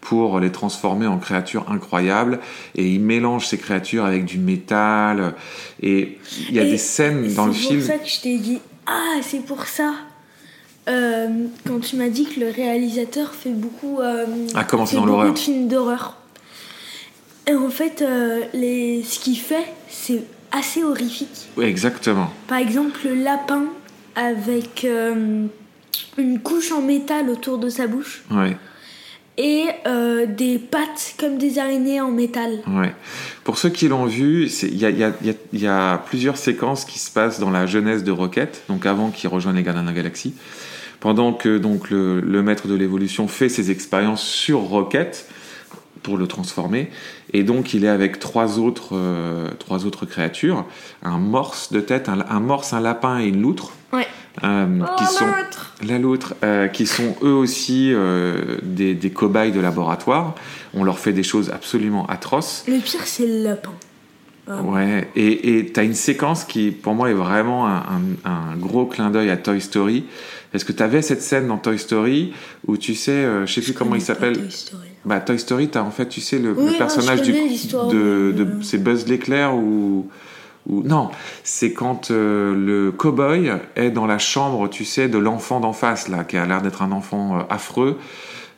pour 0.01 0.39
les 0.39 0.51
transformer 0.51 1.05
en 1.05 1.19
créatures 1.19 1.69
incroyables. 1.69 2.39
Et 2.73 2.89
il 2.89 2.99
mélange 3.01 3.45
ces 3.45 3.59
créatures 3.59 4.05
avec 4.05 4.25
du 4.25 4.39
métal. 4.39 5.35
Et 5.83 6.17
il 6.49 6.55
y 6.55 6.59
a 6.59 6.63
Et 6.63 6.71
des 6.71 6.79
scènes 6.79 7.31
dans 7.35 7.45
le 7.45 7.53
film. 7.53 7.79
C'est 7.79 7.91
pour 7.91 7.95
ça 7.95 8.03
que 8.03 8.09
je 8.09 8.21
t'ai 8.21 8.37
dit, 8.39 8.57
ah, 8.87 9.17
c'est 9.21 9.45
pour 9.45 9.67
ça. 9.67 9.93
Euh, 10.89 11.27
quand 11.67 11.81
tu 11.81 11.97
m'as 11.97 12.09
dit 12.09 12.25
que 12.25 12.39
le 12.39 12.49
réalisateur 12.49 13.35
fait 13.35 13.51
beaucoup, 13.51 13.99
euh, 14.01 14.25
A 14.55 14.63
commencé 14.63 14.95
fait 14.95 15.01
dans 15.01 15.05
l'horreur. 15.05 15.31
de 15.31 15.37
films 15.37 15.67
d'horreur. 15.67 16.17
Et 17.47 17.53
en 17.53 17.69
fait, 17.69 18.01
euh, 18.01 18.41
les, 18.53 19.03
ce 19.03 19.19
qu'il 19.19 19.37
fait, 19.37 19.65
c'est 19.89 20.23
assez 20.57 20.83
horrifique. 20.83 21.47
Oui, 21.57 21.65
exactement. 21.65 22.31
Par 22.47 22.57
exemple, 22.59 22.99
le 23.05 23.15
lapin 23.15 23.65
avec 24.15 24.85
euh, 24.85 25.45
une 26.17 26.39
couche 26.39 26.71
en 26.71 26.81
métal 26.81 27.29
autour 27.29 27.57
de 27.57 27.69
sa 27.69 27.87
bouche 27.87 28.23
Ouais. 28.31 28.55
et 29.37 29.65
euh, 29.87 30.25
des 30.25 30.57
pattes 30.57 31.15
comme 31.19 31.37
des 31.37 31.59
araignées 31.59 31.99
en 31.99 32.11
métal. 32.11 32.59
Ouais. 32.67 32.93
Pour 33.43 33.57
ceux 33.57 33.69
qui 33.69 33.87
l'ont 33.89 34.05
vu, 34.05 34.47
c'est- 34.47 34.67
il 34.67 34.77
y 34.77 34.85
a, 34.85 34.89
il 34.89 34.97
y 34.99 35.03
a- 35.03 35.13
il 35.21 35.27
y 35.27 35.29
a- 35.31 35.33
il 35.53 35.61
y 35.61 35.67
a 35.67 35.97
plusieurs 36.05 36.37
séquences 36.37 36.85
qui 36.85 36.99
se 36.99 37.11
passent 37.11 37.39
dans 37.39 37.51
la 37.51 37.65
jeunesse 37.65 38.03
de 38.03 38.11
Rocket, 38.11 38.63
donc 38.69 38.85
avant 38.85 39.09
qu'il 39.11 39.29
rejoigne 39.29 39.57
les 39.57 39.63
Gardiens 39.63 39.83
de 39.83 39.87
la 39.87 39.93
Galaxie, 39.93 40.33
pendant 41.01 41.33
que 41.33 41.57
donc 41.57 41.89
le, 41.89 42.21
le 42.21 42.41
maître 42.41 42.67
de 42.69 42.75
l'évolution 42.75 43.27
fait 43.27 43.49
ses 43.49 43.69
expériences 43.71 44.23
sur 44.23 44.59
Rocket 44.59 45.25
pour 46.05 46.17
le 46.17 46.27
transformer, 46.27 46.91
et 47.33 47.41
donc 47.43 47.73
il 47.73 47.83
est 47.83 47.87
avec 47.89 48.19
trois 48.19 48.59
autres, 48.59 48.89
euh, 48.93 49.49
trois 49.57 49.85
autres 49.87 50.05
créatures, 50.05 50.63
un 51.01 51.17
morse 51.17 51.71
de 51.73 51.79
tête, 51.81 52.09
un, 52.09 52.23
un 52.29 52.39
morse, 52.39 52.73
un 52.73 52.79
lapin 52.79 53.19
et 53.19 53.25
une 53.25 53.41
loutre, 53.41 53.71
Ouais. 53.91 54.05
euh, 54.43 54.67
Oh, 54.83 54.85
qui 54.99 55.05
sont 55.05 55.25
la 55.87 55.97
loutre, 55.97 56.35
euh, 56.43 56.67
qui 56.67 56.85
sont 56.85 57.15
eux 57.23 57.33
aussi 57.33 57.91
euh, 57.91 58.57
des, 58.61 58.93
des 58.93 59.09
cobayes 59.09 59.51
de 59.51 59.59
laboratoire. 59.59 60.35
On 60.75 60.83
leur 60.83 60.99
fait 60.99 61.13
des 61.13 61.23
choses 61.23 61.49
absolument 61.49 62.05
atroces. 62.07 62.63
Le 62.67 62.79
pire, 62.79 63.01
c'est 63.05 63.25
le 63.25 63.41
lapin. 63.43 63.71
Ah. 64.47 64.61
Ouais, 64.61 65.09
et 65.15 65.57
et 65.57 65.65
t'as 65.71 65.83
une 65.83 65.95
séquence 65.95 66.43
qui, 66.43 66.69
pour 66.71 66.93
moi, 66.93 67.09
est 67.09 67.13
vraiment 67.15 67.67
un, 67.67 67.77
un- 68.25 68.29
un 68.29 68.55
gros 68.57 68.85
clin 68.85 69.09
d'œil 69.09 69.29
à 69.31 69.37
Toy 69.37 69.59
Story. 69.59 70.03
Est-ce 70.53 70.63
que 70.65 70.71
t'avais 70.71 71.01
cette 71.01 71.21
scène 71.23 71.47
dans 71.47 71.57
Toy 71.57 71.79
Story 71.79 72.31
où 72.67 72.77
tu 72.77 72.93
sais, 72.95 73.11
euh, 73.11 73.45
je 73.47 73.53
sais 73.53 73.61
plus 73.61 73.73
comment 73.73 73.95
il 73.95 74.01
s'appelle. 74.01 74.37
Toy 74.37 74.51
Story. 74.51 74.83
Bah, 75.03 75.19
Toy 75.19 75.39
Story, 75.39 75.67
t'as 75.69 75.81
en 75.81 75.91
fait, 75.91 76.07
tu 76.07 76.21
sais, 76.21 76.37
le, 76.39 76.51
Oui, 76.53 76.65
le 76.65 76.71
non, 76.73 76.77
personnage 76.77 77.21
du, 77.23 77.31
de, 77.31 78.31
de 78.31 78.43
euh. 78.43 78.61
c'est 78.61 78.77
Buzz 78.83 79.07
l'éclair 79.07 79.55
ou, 79.55 80.07
ou 80.67 80.81
non, 80.83 81.09
c'est 81.43 81.73
quand 81.73 82.11
euh, 82.11 82.55
le 82.55 82.91
cowboy 82.91 83.51
est 83.75 83.89
dans 83.91 84.05
la 84.05 84.17
chambre, 84.19 84.67
tu 84.69 84.85
sais, 84.85 85.07
de 85.09 85.17
l'enfant 85.17 85.59
d'en 85.59 85.73
face 85.73 86.07
là, 86.07 86.23
qui 86.23 86.37
a 86.37 86.45
l'air 86.45 86.61
d'être 86.61 86.81
un 86.83 86.91
enfant 86.91 87.37
euh, 87.39 87.41
affreux, 87.49 87.97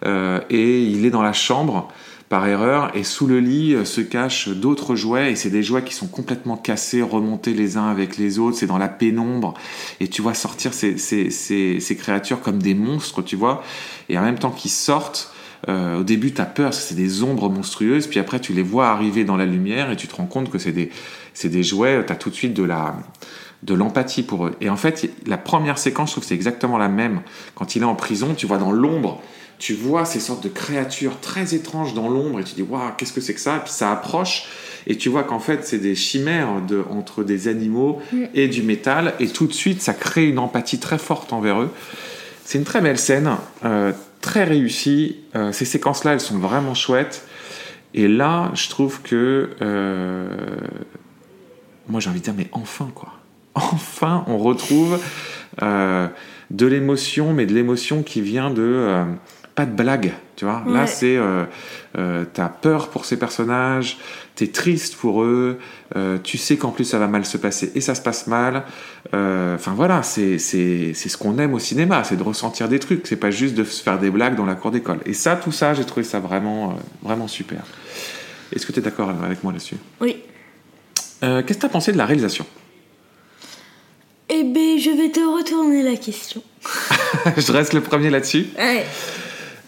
euh, 0.05 0.39
et 0.49 0.83
il 0.83 1.05
est 1.05 1.09
dans 1.11 1.23
la 1.23 1.33
chambre 1.33 1.87
par 2.29 2.45
erreur, 2.47 2.91
et 2.95 3.03
sous 3.03 3.25
le 3.25 3.39
lit 3.39 3.73
euh, 3.73 3.85
se 3.85 4.01
cachent 4.01 4.49
d'autres 4.49 4.95
jouets, 4.95 5.31
et 5.31 5.35
c'est 5.35 5.49
des 5.49 5.63
jouets 5.63 5.83
qui 5.83 5.93
sont 5.93 6.07
complètement 6.07 6.57
cassés, 6.57 7.01
remontés 7.01 7.53
les 7.53 7.77
uns 7.77 7.87
avec 7.87 8.17
les 8.17 8.37
autres, 8.39 8.57
c'est 8.57 8.67
dans 8.67 8.77
la 8.77 8.89
pénombre, 8.89 9.53
et 9.99 10.07
tu 10.07 10.21
vois 10.21 10.33
sortir 10.33 10.73
ces, 10.73 10.97
ces, 10.97 11.29
ces, 11.29 11.95
créatures 11.95 12.41
comme 12.41 12.61
des 12.61 12.73
monstres, 12.73 13.21
tu 13.21 13.35
vois, 13.35 13.63
et 14.09 14.17
en 14.17 14.23
même 14.23 14.39
temps 14.39 14.51
qu'ils 14.51 14.71
sortent, 14.71 15.33
euh, 15.69 16.01
au 16.01 16.03
début, 16.03 16.33
tu 16.33 16.41
as 16.41 16.45
peur, 16.45 16.73
c'est 16.73 16.95
des 16.95 17.23
ombres 17.23 17.49
monstrueuses, 17.49 18.07
puis 18.07 18.19
après, 18.19 18.39
tu 18.39 18.53
les 18.53 18.61
vois 18.61 18.89
arriver 18.89 19.23
dans 19.23 19.37
la 19.37 19.45
lumière 19.45 19.89
et 19.89 19.95
tu 19.95 20.07
te 20.07 20.15
rends 20.15 20.27
compte 20.27 20.49
que 20.49 20.59
c'est 20.59 20.71
des, 20.71 20.91
des 21.43 21.63
jouets, 21.63 22.05
tu 22.05 22.11
as 22.11 22.15
tout 22.15 22.29
de 22.29 22.35
suite 22.35 22.53
de 22.53 22.63
la 22.63 22.95
de 23.63 23.73
l'empathie 23.73 24.21
pour 24.21 24.45
eux. 24.45 24.55
Et 24.61 24.69
en 24.69 24.77
fait, 24.77 25.09
la 25.25 25.37
première 25.37 25.77
séquence, 25.77 26.09
je 26.09 26.13
trouve 26.13 26.23
que 26.23 26.27
c'est 26.27 26.35
exactement 26.35 26.77
la 26.77 26.89
même. 26.89 27.21
Quand 27.55 27.75
il 27.75 27.81
est 27.81 27.85
en 27.85 27.95
prison, 27.95 28.35
tu 28.35 28.45
vois 28.45 28.59
dans 28.59 28.71
l'ombre, 28.71 29.21
tu 29.59 29.73
vois 29.73 30.05
ces 30.05 30.19
sortes 30.19 30.43
de 30.43 30.49
créatures 30.49 31.19
très 31.19 31.55
étranges 31.55 31.93
dans 31.93 32.09
l'ombre 32.09 32.39
et 32.39 32.43
tu 32.43 32.55
dis, 32.55 32.61
waouh, 32.61 32.91
qu'est-ce 32.97 33.13
que 33.13 33.21
c'est 33.21 33.33
que 33.33 33.39
ça? 33.39 33.57
Et 33.57 33.59
puis 33.59 33.71
ça 33.71 33.91
approche 33.91 34.47
et 34.89 34.95
tu 34.95 35.09
vois 35.09 35.23
qu'en 35.23 35.39
fait, 35.39 35.65
c'est 35.65 35.79
des 35.79 35.95
chimères 35.95 36.61
de, 36.65 36.81
entre 36.89 37.25
des 37.25 37.49
animaux 37.49 38.01
et 38.33 38.47
du 38.47 38.63
métal 38.63 39.13
et 39.19 39.27
tout 39.27 39.45
de 39.45 39.53
suite, 39.53 39.81
ça 39.81 39.93
crée 39.93 40.29
une 40.29 40.39
empathie 40.39 40.79
très 40.79 40.97
forte 40.97 41.33
envers 41.33 41.61
eux. 41.61 41.69
C'est 42.45 42.57
une 42.57 42.63
très 42.63 42.79
belle 42.79 42.97
scène, 42.97 43.31
euh, 43.65 43.91
très 44.21 44.45
réussie. 44.45 45.17
Euh, 45.35 45.51
ces 45.51 45.65
séquences-là, 45.65 46.13
elles 46.13 46.21
sont 46.21 46.37
vraiment 46.37 46.73
chouettes. 46.73 47.27
Et 47.93 48.07
là, 48.07 48.51
je 48.53 48.69
trouve 48.69 49.01
que. 49.01 49.49
euh, 49.61 50.29
moi, 51.89 51.99
j'ai 51.99 52.09
envie 52.09 52.19
de 52.19 52.23
dire, 52.23 52.35
mais 52.37 52.47
enfin, 52.53 52.89
quoi. 52.95 53.13
Enfin, 53.55 54.23
on 54.27 54.37
retrouve 54.37 54.99
de 55.59 56.65
l'émotion, 56.65 57.33
mais 57.33 57.45
de 57.45 57.53
l'émotion 57.53 58.03
qui 58.03 58.21
vient 58.21 58.51
de. 58.51 59.03
Pas 59.57 59.65
de 59.65 59.71
blague, 59.71 60.13
tu 60.35 60.45
vois. 60.45 60.63
Là, 60.67 60.85
c'est. 60.85 61.17
Euh, 61.17 61.43
euh, 61.97 62.25
T'as 62.31 62.47
peur 62.47 62.89
pour 62.89 63.05
ces 63.05 63.17
personnages, 63.17 63.97
t'es 64.35 64.45
triste 64.47 64.95
pour 64.95 65.23
eux, 65.23 65.57
euh, 65.95 66.19
tu 66.23 66.37
sais 66.37 66.57
qu'en 66.57 66.69
plus 66.69 66.85
ça 66.85 66.99
va 66.99 67.07
mal 67.07 67.25
se 67.25 67.37
passer 67.37 67.71
et 67.73 67.81
ça 67.81 67.95
se 67.95 68.01
passe 68.01 68.27
mal. 68.27 68.63
Enfin 69.07 69.73
voilà, 69.75 70.03
c'est 70.03 70.37
c'est 70.37 70.91
c'est 70.93 71.09
ce 71.09 71.17
qu'on 71.17 71.39
aime 71.39 71.55
au 71.55 71.59
cinéma, 71.59 72.03
c'est 72.03 72.17
de 72.17 72.21
ressentir 72.21 72.69
des 72.69 72.77
trucs, 72.77 73.07
c'est 73.07 73.15
pas 73.15 73.31
juste 73.31 73.55
de 73.55 73.63
se 73.63 73.81
faire 73.81 73.97
des 73.97 74.11
blagues 74.11 74.35
dans 74.35 74.45
la 74.45 74.53
cour 74.53 74.69
d'école. 74.69 74.99
Et 75.07 75.13
ça, 75.13 75.35
tout 75.35 75.51
ça, 75.51 75.73
j'ai 75.73 75.85
trouvé 75.85 76.03
ça 76.03 76.19
vraiment, 76.19 76.77
vraiment 77.01 77.27
super. 77.27 77.63
Est-ce 78.55 78.67
que 78.67 78.71
tu 78.71 78.79
es 78.79 78.83
d'accord 78.83 79.09
avec 79.09 79.43
moi 79.43 79.51
là-dessus? 79.51 79.77
Oui. 79.99 80.17
Qu'est-ce 81.19 81.41
que 81.41 81.53
tu 81.53 81.65
as 81.65 81.69
pensé 81.69 81.91
de 81.91 81.97
la 81.97 82.05
réalisation? 82.05 82.45
Eh 84.29 84.43
ben, 84.43 84.77
je 84.77 84.91
vais 84.91 85.09
te 85.09 85.21
retourner 85.21 85.81
la 85.81 85.95
question. 85.95 86.43
Je 87.37 87.51
reste 87.51 87.73
le 87.73 87.81
premier 87.81 88.11
là-dessus. 88.11 88.47
Ouais. 88.57 88.85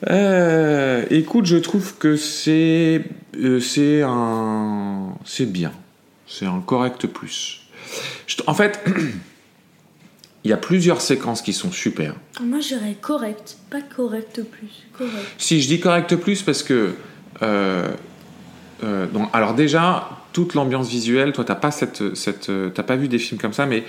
Euh, 0.08 1.06
écoute, 1.10 1.46
je 1.46 1.58
trouve 1.58 1.98
que 1.98 2.16
c'est 2.16 3.04
euh, 3.38 3.60
c'est 3.60 4.02
un 4.02 5.14
c'est 5.26 5.52
bien, 5.52 5.72
c'est 6.28 6.46
un 6.46 6.62
correct 6.66 7.08
plus. 7.08 7.62
Je 8.28 8.38
en 8.48 8.54
fait, 8.54 8.86
il 10.44 10.50
y 10.50 10.54
a 10.54 10.58
plusieurs 10.58 11.02
séquences 11.02 11.42
qui 11.42 11.52
sont 11.52 11.72
super. 11.72 12.16
Moi, 12.42 12.60
j'irais 12.62 12.96
correct, 13.02 13.58
pas 13.70 13.82
correct 13.82 14.42
plus. 14.44 14.88
Correct. 14.98 15.26
Si 15.38 15.62
je 15.62 15.68
dis 15.68 15.80
correct 15.80 16.16
plus 16.16 16.44
parce 16.44 16.64
que 16.64 16.94
euh, 17.42 17.88
donc, 18.82 19.30
alors 19.34 19.54
déjà 19.56 20.10
toute 20.32 20.54
l'ambiance 20.54 20.88
visuelle, 20.88 21.34
toi 21.34 21.44
t'as 21.44 21.56
pas 21.56 21.72
cette 21.72 22.16
cette 22.16 22.50
t'as 22.74 22.84
pas 22.84 22.96
vu 22.96 23.10
des 23.10 23.20
films 23.20 23.42
comme 23.42 23.52
ça, 23.52 23.66
mais 23.66 23.84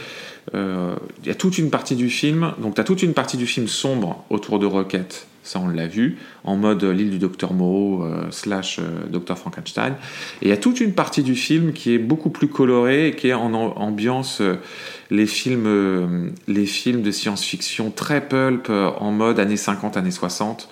il 0.53 1.27
y 1.27 1.31
a 1.31 1.35
toute 1.37 1.59
une 1.59 1.71
partie 1.71 1.95
du 1.95 2.11
film, 2.11 2.55
donc 2.59 2.75
t'as 2.75 2.83
toute 2.83 3.05
une 3.05 3.15
partie 3.15 3.37
du 3.37 3.47
film 3.47 3.69
sombre 3.69 4.25
autour 4.31 4.59
de 4.59 4.67
Rocket, 4.67 5.29
ça 5.43 5.61
on 5.61 5.69
l'a 5.69 5.87
vu, 5.87 6.19
en 6.45 6.57
mode 6.57 6.85
l'île 6.85 7.11
du 7.11 7.19
docteur 7.19 7.53
Moreau 7.53 8.03
euh, 8.03 8.25
slash 8.31 8.79
euh, 8.79 9.07
docteur 9.11 9.39
Frankenstein, 9.39 9.95
et 10.43 10.47
il 10.47 10.49
y 10.49 10.53
a 10.53 10.57
toute 10.57 10.81
une 10.81 10.93
partie 10.93 11.23
du 11.23 11.35
film 11.35 11.73
qui 11.73 11.95
est 11.95 11.99
beaucoup 11.99 12.31
plus 12.31 12.49
colorée 12.49 13.09
et 13.09 13.15
qui 13.17 13.29
est 13.29 13.33
en 13.35 13.55
am- 13.55 13.73
ambiance 13.77 14.41
euh, 14.41 14.57
les 15.11 15.27
films 15.27 16.31
les 16.47 16.67
films 16.67 17.03
de 17.03 17.11
science-fiction 17.11 17.91
très 17.91 18.21
pulp 18.21 18.71
en 18.71 19.11
mode 19.11 19.41
années 19.41 19.57
50 19.57 19.97
années 19.97 20.11
60 20.13 20.69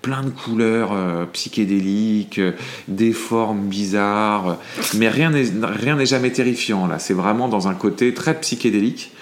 plein 0.00 0.22
de 0.24 0.30
couleurs 0.30 0.92
psychédéliques, 1.32 2.40
des 2.88 3.12
formes 3.12 3.66
bizarres, 3.68 4.58
mais 4.96 5.08
rien 5.08 5.30
n'est 5.30 6.06
jamais 6.06 6.32
terrifiant 6.32 6.86
là. 6.88 6.98
C'est 6.98 7.14
vraiment 7.14 7.48
dans 7.48 7.68
un 7.68 7.74
côté 7.74 8.12
très 8.14 8.38
psychédélique. 8.40 9.12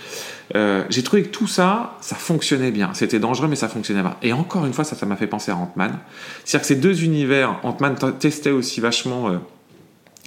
Euh, 0.57 0.85
J'ai 0.91 1.03
trouvé 1.03 1.23
que 1.23 1.29
tout 1.29 1.47
ça, 1.47 1.97
ça 2.01 2.17
fonctionnait 2.17 2.71
bien. 2.71 2.93
C'était 2.95 3.19
dangereux, 3.19 3.49
mais 3.49 3.57
ça 3.57 3.69
fonctionnait 3.69 4.03
bien. 4.03 4.17
Et 4.23 4.33
encore 4.33 4.67
une 4.67 4.73
fois, 4.73 4.85
ça, 4.85 4.97
ça 4.97 5.07
m'a 5.07 5.17
fait 5.17 5.27
penser 5.27 5.51
à 5.51 5.57
Ant-Man. 5.57 5.99
C'est-à-dire 6.45 6.63
que 6.63 6.67
ces 6.67 6.77
deux 6.77 7.05
univers, 7.05 7.61
Ant-Man 7.63 7.97
testait 8.19 8.51
aussi 8.51 8.81
vachement, 8.81 9.31
euh, 9.31 9.39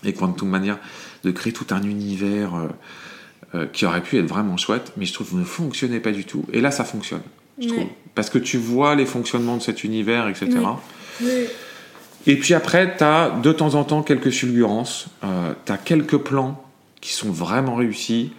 et 0.06 0.14
Quantum 0.14 0.50
Mania, 0.50 0.80
de 1.24 1.32
créer 1.32 1.54
tout 1.54 1.68
un 1.72 1.84
univers 1.84 2.56
euh, 2.56 2.68
euh, 3.56 3.66
qui 3.72 3.86
aurait 3.86 4.02
pu 4.02 4.18
être 4.18 4.26
vraiment 4.26 4.58
chouette, 4.58 4.94
mais 4.98 5.06
je 5.06 5.14
trouve 5.14 5.36
ne 5.36 5.44
fonctionnait 5.44 6.00
pas 6.00 6.12
du 6.12 6.26
tout. 6.26 6.46
Et 6.54 6.62
là, 6.62 6.72
ça 6.72 6.84
fonctionne. 6.84 7.22
Je 7.60 7.68
trouve. 7.68 7.86
Parce 8.16 8.30
que 8.30 8.40
tu 8.40 8.58
vois 8.58 8.96
les 8.96 9.06
fonctionnements 9.06 9.58
de 9.58 9.62
cet 9.62 9.84
univers, 9.84 10.28
etc. 10.28 10.48
Oui. 10.52 11.28
Oui. 11.28 11.46
Et 12.26 12.38
puis 12.38 12.54
après, 12.54 12.96
tu 12.98 13.04
as 13.04 13.30
de 13.44 13.52
temps 13.52 13.76
en 13.76 13.84
temps 13.84 14.02
quelques 14.02 14.30
fulgurances, 14.30 15.08
tu 15.66 15.72
as 15.72 15.78
quelques 15.78 16.18
plans 16.18 16.64
qui 17.02 17.12
sont 17.12 17.32
vraiment 17.32 17.76
réussis. 17.76 18.32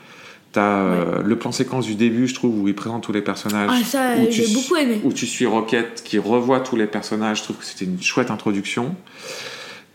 Tu 0.54 0.60
as 0.60 1.20
le 1.22 1.36
plan 1.38 1.52
séquence 1.52 1.84
du 1.84 1.96
début, 1.96 2.26
je 2.28 2.34
trouve, 2.34 2.58
où 2.62 2.68
il 2.68 2.74
présente 2.74 3.02
tous 3.02 3.12
les 3.12 3.20
personnages. 3.22 3.70
Ah, 3.72 3.84
ça, 3.84 4.30
j'ai 4.30 4.46
beaucoup 4.54 4.76
aimé. 4.76 5.00
Où 5.04 5.12
tu 5.12 5.26
suis 5.26 5.44
Rocket 5.46 6.02
qui 6.04 6.18
revoit 6.18 6.60
tous 6.60 6.76
les 6.76 6.86
personnages. 6.86 7.38
Je 7.38 7.42
trouve 7.42 7.56
que 7.56 7.64
c'était 7.64 7.84
une 7.84 8.00
chouette 8.00 8.30
introduction. 8.30 8.94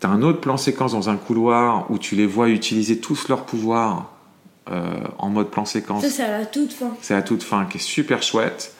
Tu 0.02 0.06
as 0.08 0.10
un 0.10 0.22
autre 0.22 0.40
plan 0.42 0.58
séquence 0.58 0.92
dans 0.92 1.10
un 1.10 1.16
couloir 1.18 1.90
où 1.90 1.98
tu 1.98 2.16
les 2.16 2.26
vois 2.26 2.50
utiliser 2.50 3.00
tous 3.00 3.28
leurs 3.30 3.46
pouvoirs 3.46 4.12
euh, 4.70 4.84
en 5.18 5.30
mode 5.30 5.50
plan 5.50 5.66
séquence. 5.66 6.04
Ça, 6.04 6.10
c'est 6.10 6.24
à 6.24 6.40
la 6.40 6.46
toute 6.46 6.74
fin. 6.74 6.92
C'est 7.02 7.16
à 7.16 7.22
toute 7.22 7.42
fin, 7.44 7.66
qui 7.66 7.78
est 7.78 7.82
super 7.82 8.22
chouette. 8.22 8.74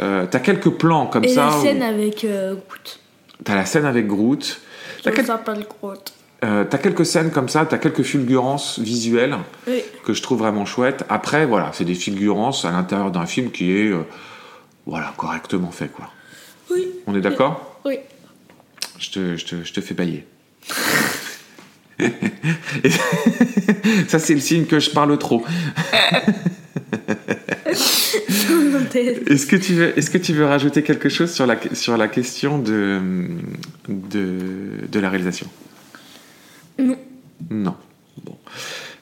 Euh, 0.00 0.26
t'as 0.30 0.38
quelques 0.40 0.70
plans 0.70 1.06
comme 1.06 1.24
Et 1.24 1.28
ça. 1.28 1.46
la 1.50 1.58
où- 1.58 1.62
scène 1.62 1.82
avec 1.82 2.24
euh, 2.24 2.54
Groot. 2.54 3.00
T'as 3.44 3.54
la 3.54 3.64
scène 3.64 3.84
avec 3.86 4.06
Groot. 4.06 4.60
T'as 5.02 5.10
Ça 5.10 5.16
quel- 5.16 5.26
s'appelle 5.26 5.66
Groot. 5.80 6.12
Euh, 6.44 6.64
t'as 6.64 6.78
quelques 6.78 7.04
scènes 7.06 7.30
comme 7.30 7.48
ça, 7.48 7.66
t'as 7.66 7.78
quelques 7.78 8.02
fulgurances 8.02 8.78
visuelles 8.78 9.36
Oui. 9.66 9.82
que 10.04 10.12
je 10.14 10.22
trouve 10.22 10.38
vraiment 10.38 10.64
chouettes. 10.66 11.04
Après, 11.08 11.46
voilà, 11.46 11.70
c'est 11.72 11.84
des 11.84 11.94
fulgurances 11.94 12.64
à 12.64 12.70
l'intérieur 12.70 13.10
d'un 13.10 13.26
film 13.26 13.50
qui 13.50 13.72
est, 13.72 13.88
euh, 13.90 14.02
voilà, 14.86 15.12
correctement 15.16 15.70
fait, 15.70 15.88
quoi. 15.88 16.10
Oui. 16.70 16.86
On 17.06 17.14
est 17.16 17.20
d'accord 17.20 17.80
Oui. 17.84 17.98
je, 18.98 19.10
te, 19.10 19.36
je, 19.36 19.44
te, 19.46 19.64
je 19.64 19.72
te 19.72 19.80
fais 19.80 19.94
bailler. 19.94 20.24
Ça, 24.08 24.18
c'est 24.20 24.34
le 24.34 24.40
signe 24.40 24.66
que 24.66 24.78
je 24.78 24.90
parle 24.90 25.16
trop. 25.18 25.44
Est-ce 27.70 29.46
que 29.46 29.56
tu 29.56 29.74
veux, 29.74 29.98
est-ce 29.98 30.10
que 30.10 30.18
tu 30.18 30.32
veux 30.32 30.44
rajouter 30.46 30.82
quelque 30.82 31.08
chose 31.08 31.30
sur 31.32 31.46
la, 31.46 31.56
sur 31.74 31.96
la 31.96 32.08
question 32.08 32.58
de, 32.58 33.00
de, 33.88 34.38
de 34.90 35.00
la 35.00 35.10
réalisation? 35.10 35.46
Non. 36.78 36.98
Non. 37.50 37.76
Bon. 38.24 38.36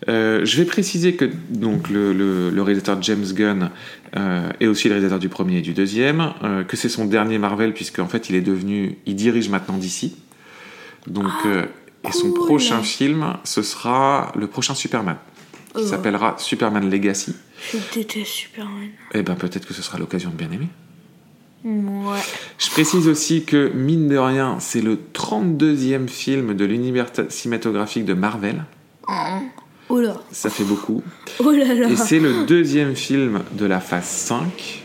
Euh, 0.08 0.44
je 0.44 0.58
vais 0.58 0.66
préciser 0.66 1.14
que 1.16 1.24
donc 1.48 1.88
le, 1.88 2.12
le- 2.12 2.50
le 2.50 2.62
réalisateur 2.62 3.00
James 3.02 3.24
Gunn 3.32 3.70
euh, 4.16 4.50
est 4.60 4.66
aussi 4.66 4.88
le 4.88 4.94
réalisateur 4.94 5.18
du 5.18 5.28
premier 5.30 5.58
et 5.58 5.62
du 5.62 5.72
deuxième, 5.72 6.32
euh, 6.42 6.64
que 6.64 6.76
c'est 6.76 6.90
son 6.90 7.06
dernier 7.06 7.38
Marvel 7.38 7.72
puisque 7.72 7.98
en 7.98 8.06
fait 8.08 8.28
il 8.28 8.36
est 8.36 8.40
devenu, 8.42 8.98
il 9.06 9.16
dirige 9.16 9.48
maintenant 9.48 9.78
DC. 9.78 10.12
Donc 11.06 11.32
euh, 11.46 11.64
et 12.06 12.12
son 12.12 12.30
cool. 12.30 12.46
prochain 12.46 12.82
film, 12.82 13.34
ce 13.44 13.62
sera 13.62 14.32
le 14.36 14.46
prochain 14.46 14.74
Superman, 14.74 15.16
qui 15.74 15.82
Oh. 15.82 15.86
s'appellera 15.86 16.36
Superman 16.38 16.88
Legacy. 16.90 17.34
Je 17.72 17.78
déteste 17.94 18.26
Superman. 18.30 18.90
Et 19.14 19.22
ben 19.22 19.34
peut-être 19.34 19.66
que 19.66 19.74
ce 19.74 19.82
sera 19.82 19.98
l'occasion 19.98 20.30
de 20.30 20.36
bien 20.36 20.50
aimer. 20.52 20.68
Ouais. 21.66 22.20
Je 22.59 22.70
précise 22.70 23.09
aussi 23.09 23.44
que, 23.44 23.72
mine 23.74 24.09
de 24.09 24.16
rien, 24.16 24.59
c'est 24.61 24.81
le 24.81 24.96
32e 25.12 26.07
film 26.07 26.55
de 26.55 26.64
l'univers 26.64 27.09
cinématographique 27.29 28.05
de 28.05 28.14
Marvel. 28.14 28.64
Oh 29.88 29.98
là. 29.98 30.20
Ça 30.31 30.48
fait 30.48 30.62
beaucoup. 30.62 31.02
Oh 31.40 31.50
là 31.50 31.74
là. 31.74 31.88
Et 31.88 31.96
c'est 31.96 32.20
le 32.20 32.46
deuxième 32.46 32.94
film 32.94 33.42
de 33.52 33.66
la 33.66 33.81
phase 33.81 34.07
5. 34.07 34.83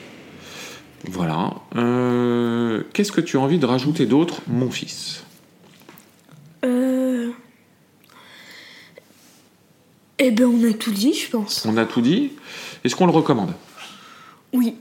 Voilà. 1.05 1.53
Euh, 1.75 2.81
Qu'est-ce 2.93 3.11
que 3.11 3.21
tu 3.21 3.37
as 3.37 3.39
envie 3.39 3.59
de 3.59 3.65
rajouter 3.67 4.07
d'autre, 4.07 4.41
mon 4.47 4.71
fils? 4.71 5.23
Euh... 6.65 7.29
Eh 10.17 10.31
ben, 10.31 10.45
on 10.45 10.67
a 10.67 10.73
tout 10.73 10.91
dit, 10.91 11.13
je 11.13 11.29
pense. 11.29 11.63
On 11.65 11.77
a 11.77 11.85
tout 11.85 12.01
dit. 12.01 12.31
Est-ce 12.83 12.95
qu'on 12.95 13.05
le 13.05 13.11
recommande? 13.11 13.53
Oui. 14.53 14.75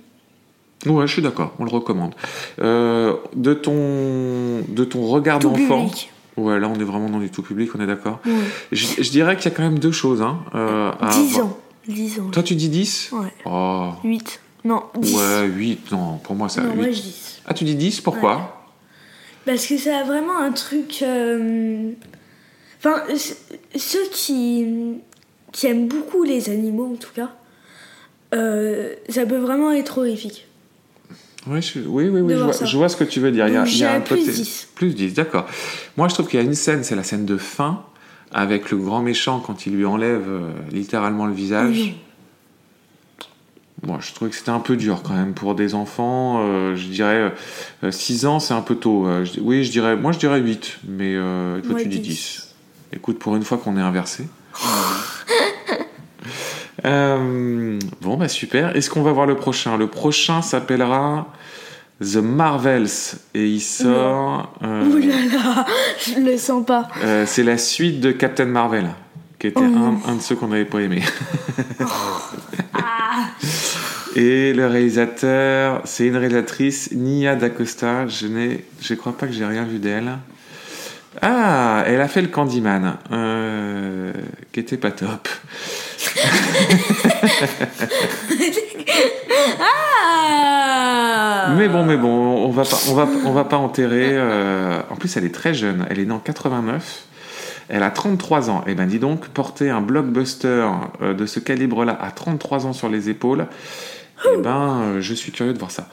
Ouais, 0.86 1.06
je 1.06 1.12
suis 1.12 1.22
d'accord, 1.22 1.52
on 1.58 1.64
le 1.64 1.70
recommande. 1.70 2.14
Euh, 2.60 3.14
de 3.36 3.52
ton 3.54 4.62
de 4.68 4.84
ton 4.84 5.06
regard 5.06 5.38
Tout 5.38 5.50
d'enfant. 5.50 5.84
public. 5.86 6.10
Ouais, 6.36 6.58
là 6.58 6.68
on 6.74 6.80
est 6.80 6.84
vraiment 6.84 7.10
dans 7.10 7.18
du 7.18 7.28
tout 7.30 7.42
public, 7.42 7.70
on 7.74 7.80
est 7.80 7.86
d'accord. 7.86 8.18
Ouais. 8.24 8.32
Je, 8.72 9.02
je 9.02 9.10
dirais 9.10 9.36
qu'il 9.36 9.50
y 9.50 9.54
a 9.54 9.56
quand 9.56 9.62
même 9.62 9.78
deux 9.78 9.92
choses. 9.92 10.22
Hein, 10.22 10.38
euh, 10.54 10.90
à 11.00 11.10
10 11.10 11.34
avoir. 11.34 11.46
ans. 11.48 11.58
10 11.88 12.20
ans. 12.20 12.30
Toi 12.32 12.42
tu 12.42 12.54
dis 12.54 12.68
10 12.70 13.10
Ouais. 13.12 13.28
Oh, 13.44 13.90
8. 14.04 14.40
Non, 14.64 14.84
10. 14.98 15.16
ouais, 15.16 15.46
8, 15.48 15.92
non, 15.92 16.18
pour 16.22 16.34
moi 16.34 16.48
ça 16.48 16.62
non, 16.62 16.70
8. 16.70 16.76
moi 16.76 16.86
je 16.86 17.00
dis. 17.02 17.40
Ah, 17.46 17.52
tu 17.54 17.64
dis 17.64 17.74
10, 17.74 18.00
pourquoi? 18.00 18.56
Parce 19.46 19.66
que 19.66 19.76
ça 19.76 19.98
a 19.98 20.04
vraiment 20.04 20.38
un 20.38 20.52
truc. 20.52 21.00
euh, 21.02 21.90
Enfin, 22.78 23.02
ceux 23.76 24.08
qui, 24.12 24.66
qui 25.52 25.66
aiment 25.66 25.88
beaucoup 25.88 26.22
les 26.22 26.48
animaux, 26.48 26.90
en 26.92 26.96
tout 26.96 27.10
cas, 27.14 27.30
euh, 28.34 28.94
ça 29.10 29.26
peut 29.26 29.36
vraiment 29.38 29.70
être 29.72 29.98
horrifique. 29.98 30.46
Oui, 31.46 31.62
je- 31.62 31.80
oui, 31.80 32.08
oui, 32.08 32.34
je, 32.34 32.42
vois, 32.42 32.52
ça. 32.52 32.64
je 32.66 32.76
vois 32.76 32.88
ce 32.88 32.96
que 32.96 33.04
tu 33.04 33.18
veux 33.20 33.32
dire. 33.32 33.48
Il 33.48 33.54
y 33.54 33.56
a, 33.56 33.60
Donc, 33.64 33.72
il 33.72 33.78
y 33.78 33.84
a 33.84 33.86
j'irais 33.88 33.96
un 33.96 34.00
plus 34.00 34.16
côté- 34.16 34.32
10. 34.32 34.68
Plus 34.74 34.94
10, 34.94 35.14
d'accord. 35.14 35.46
Moi, 35.96 36.08
je 36.08 36.14
trouve 36.14 36.28
qu'il 36.28 36.38
y 36.38 36.42
a 36.42 36.44
une 36.46 36.54
scène, 36.54 36.84
c'est 36.84 36.96
la 36.96 37.02
scène 37.02 37.24
de 37.24 37.36
fin, 37.38 37.82
avec 38.32 38.70
le 38.70 38.76
grand 38.76 39.00
méchant 39.02 39.40
quand 39.40 39.66
il 39.66 39.74
lui 39.74 39.86
enlève 39.86 40.24
euh, 40.28 40.50
littéralement 40.70 41.26
le 41.26 41.32
visage. 41.32 41.70
Oui. 41.76 41.94
Moi, 43.86 43.98
je 44.02 44.12
trouvais 44.12 44.30
que 44.30 44.36
c'était 44.36 44.50
un 44.50 44.60
peu 44.60 44.76
dur 44.76 45.02
quand 45.02 45.14
même 45.14 45.32
pour 45.32 45.54
des 45.54 45.74
enfants. 45.74 46.40
euh, 46.46 46.76
je 46.76 46.86
dirais 46.88 47.32
6 47.90 48.26
ans, 48.26 48.38
c'est 48.38 48.52
un 48.52 48.60
peu 48.60 48.74
tôt. 48.74 49.06
Euh, 49.06 49.24
je- 49.24 49.40
oui, 49.40 49.64
je 49.64 49.70
dirais, 49.70 49.96
moi 49.96 50.12
je 50.12 50.18
dirais 50.18 50.38
8, 50.40 50.78
mais 50.86 51.14
euh, 51.16 51.60
toi 51.62 51.80
tu 51.80 51.88
dis 51.88 52.00
10. 52.00 52.08
10. 52.10 52.54
Écoute, 52.92 53.18
pour 53.18 53.34
une 53.36 53.42
fois 53.44 53.56
qu'on 53.56 53.78
est 53.78 53.80
inversé. 53.80 54.28
Euh, 56.84 57.78
bon, 58.00 58.16
bah 58.16 58.28
super. 58.28 58.74
Est-ce 58.76 58.88
qu'on 58.90 59.02
va 59.02 59.12
voir 59.12 59.26
le 59.26 59.36
prochain? 59.36 59.76
Le 59.76 59.86
prochain 59.86 60.42
s'appellera 60.42 61.28
The 62.00 62.16
Marvels 62.16 62.88
et 63.34 63.46
il 63.46 63.60
sort. 63.60 64.52
euh, 64.62 64.86
Ouh 64.86 64.96
là 64.98 65.14
là, 65.32 65.66
je 65.98 66.20
le 66.20 66.36
sens 66.38 66.64
pas. 66.64 66.88
euh, 67.04 67.24
c'est 67.26 67.42
la 67.42 67.58
suite 67.58 68.00
de 68.00 68.10
Captain 68.12 68.46
Marvel, 68.46 68.88
qui 69.38 69.48
était 69.48 69.60
Oh 69.62 70.08
un, 70.08 70.14
de 70.16 70.20
ceux 70.22 70.36
qu'on 70.36 70.48
n'avait 70.48 70.64
pas 70.64 70.80
aimé. 70.80 71.02
Et 74.16 74.52
le 74.52 74.66
réalisateur, 74.66 75.82
c'est 75.84 76.06
une 76.06 76.16
réalisatrice, 76.16 76.90
Nia 76.92 77.36
D'Acosta. 77.36 78.08
Je 78.08 78.26
je 78.80 78.94
crois 78.94 79.16
pas 79.16 79.26
que 79.28 79.32
j'ai 79.32 79.46
rien 79.46 79.64
vu 79.64 79.78
d'elle. 79.78 80.18
Ah, 81.22 81.82
elle 81.86 82.00
a 82.00 82.08
fait 82.08 82.22
le 82.22 82.28
Candyman, 82.28 82.96
euh, 83.12 84.12
qui 84.52 84.60
était 84.60 84.76
pas 84.76 84.92
top. 84.92 85.28
Ah 89.58 91.54
Mais 91.56 91.68
bon, 91.68 91.84
mais 91.84 91.96
bon, 91.96 92.08
on 92.08 92.50
va 92.50 92.62
pas, 92.64 92.78
on 92.88 92.94
va, 92.94 93.08
on 93.24 93.32
va 93.32 93.44
pas 93.44 93.56
enterrer. 93.56 94.10
euh, 94.12 94.80
En 94.90 94.96
plus, 94.96 95.16
elle 95.16 95.24
est 95.24 95.34
très 95.34 95.54
jeune. 95.54 95.86
Elle 95.90 95.98
est 96.00 96.04
née 96.04 96.12
en 96.12 96.18
89. 96.18 97.04
Elle 97.68 97.82
a 97.82 97.90
33 97.90 98.50
ans. 98.50 98.64
Et 98.66 98.74
ben, 98.74 98.86
dis 98.86 98.98
donc, 98.98 99.28
porter 99.28 99.70
un 99.70 99.80
blockbuster 99.80 100.66
euh, 101.02 101.14
de 101.14 101.26
ce 101.26 101.40
calibre-là 101.40 101.96
à 102.00 102.10
33 102.10 102.66
ans 102.66 102.72
sur 102.72 102.88
les 102.88 103.08
épaules. 103.10 103.46
Eh 104.26 104.36
ben, 104.38 104.80
euh, 104.82 105.00
je 105.00 105.14
suis 105.14 105.32
curieux 105.32 105.52
de 105.52 105.58
voir 105.58 105.70
ça. 105.70 105.88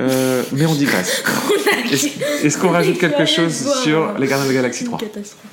Euh, 0.00 0.42
mais 0.52 0.66
on 0.66 0.74
digresse. 0.74 1.22
Est-ce 1.92 2.06
est-ce 2.44 2.58
qu'on 2.58 2.70
rajoute 2.70 2.98
quelque 2.98 3.26
chose 3.26 3.68
sur 3.82 4.14
les 4.18 4.26
Gardiens 4.26 4.46
de 4.46 4.50
la 4.50 4.56
Galaxie 4.56 4.84
3 4.84 4.98
Une 5.00 5.08
catastrophe. 5.08 5.44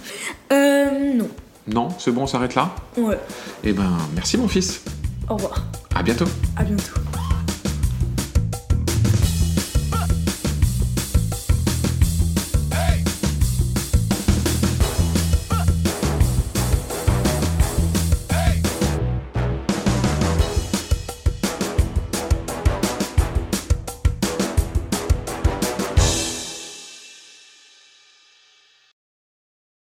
Euh, 0.52 1.14
non. 1.14 1.30
Non, 1.68 1.90
c'est 2.00 2.12
bon, 2.12 2.24
on 2.24 2.28
s'arrête 2.28 2.56
là? 2.56 2.74
Ouais. 2.98 3.18
Eh 3.64 3.72
ben, 3.72 3.98
merci 4.16 4.38
mon 4.38 4.48
fils. 4.48 4.82
Au 5.30 5.36
revoir. 5.36 5.64
À 5.96 6.02
bientôt. 6.04 6.26
À 6.58 6.64
bientôt. 6.64 6.94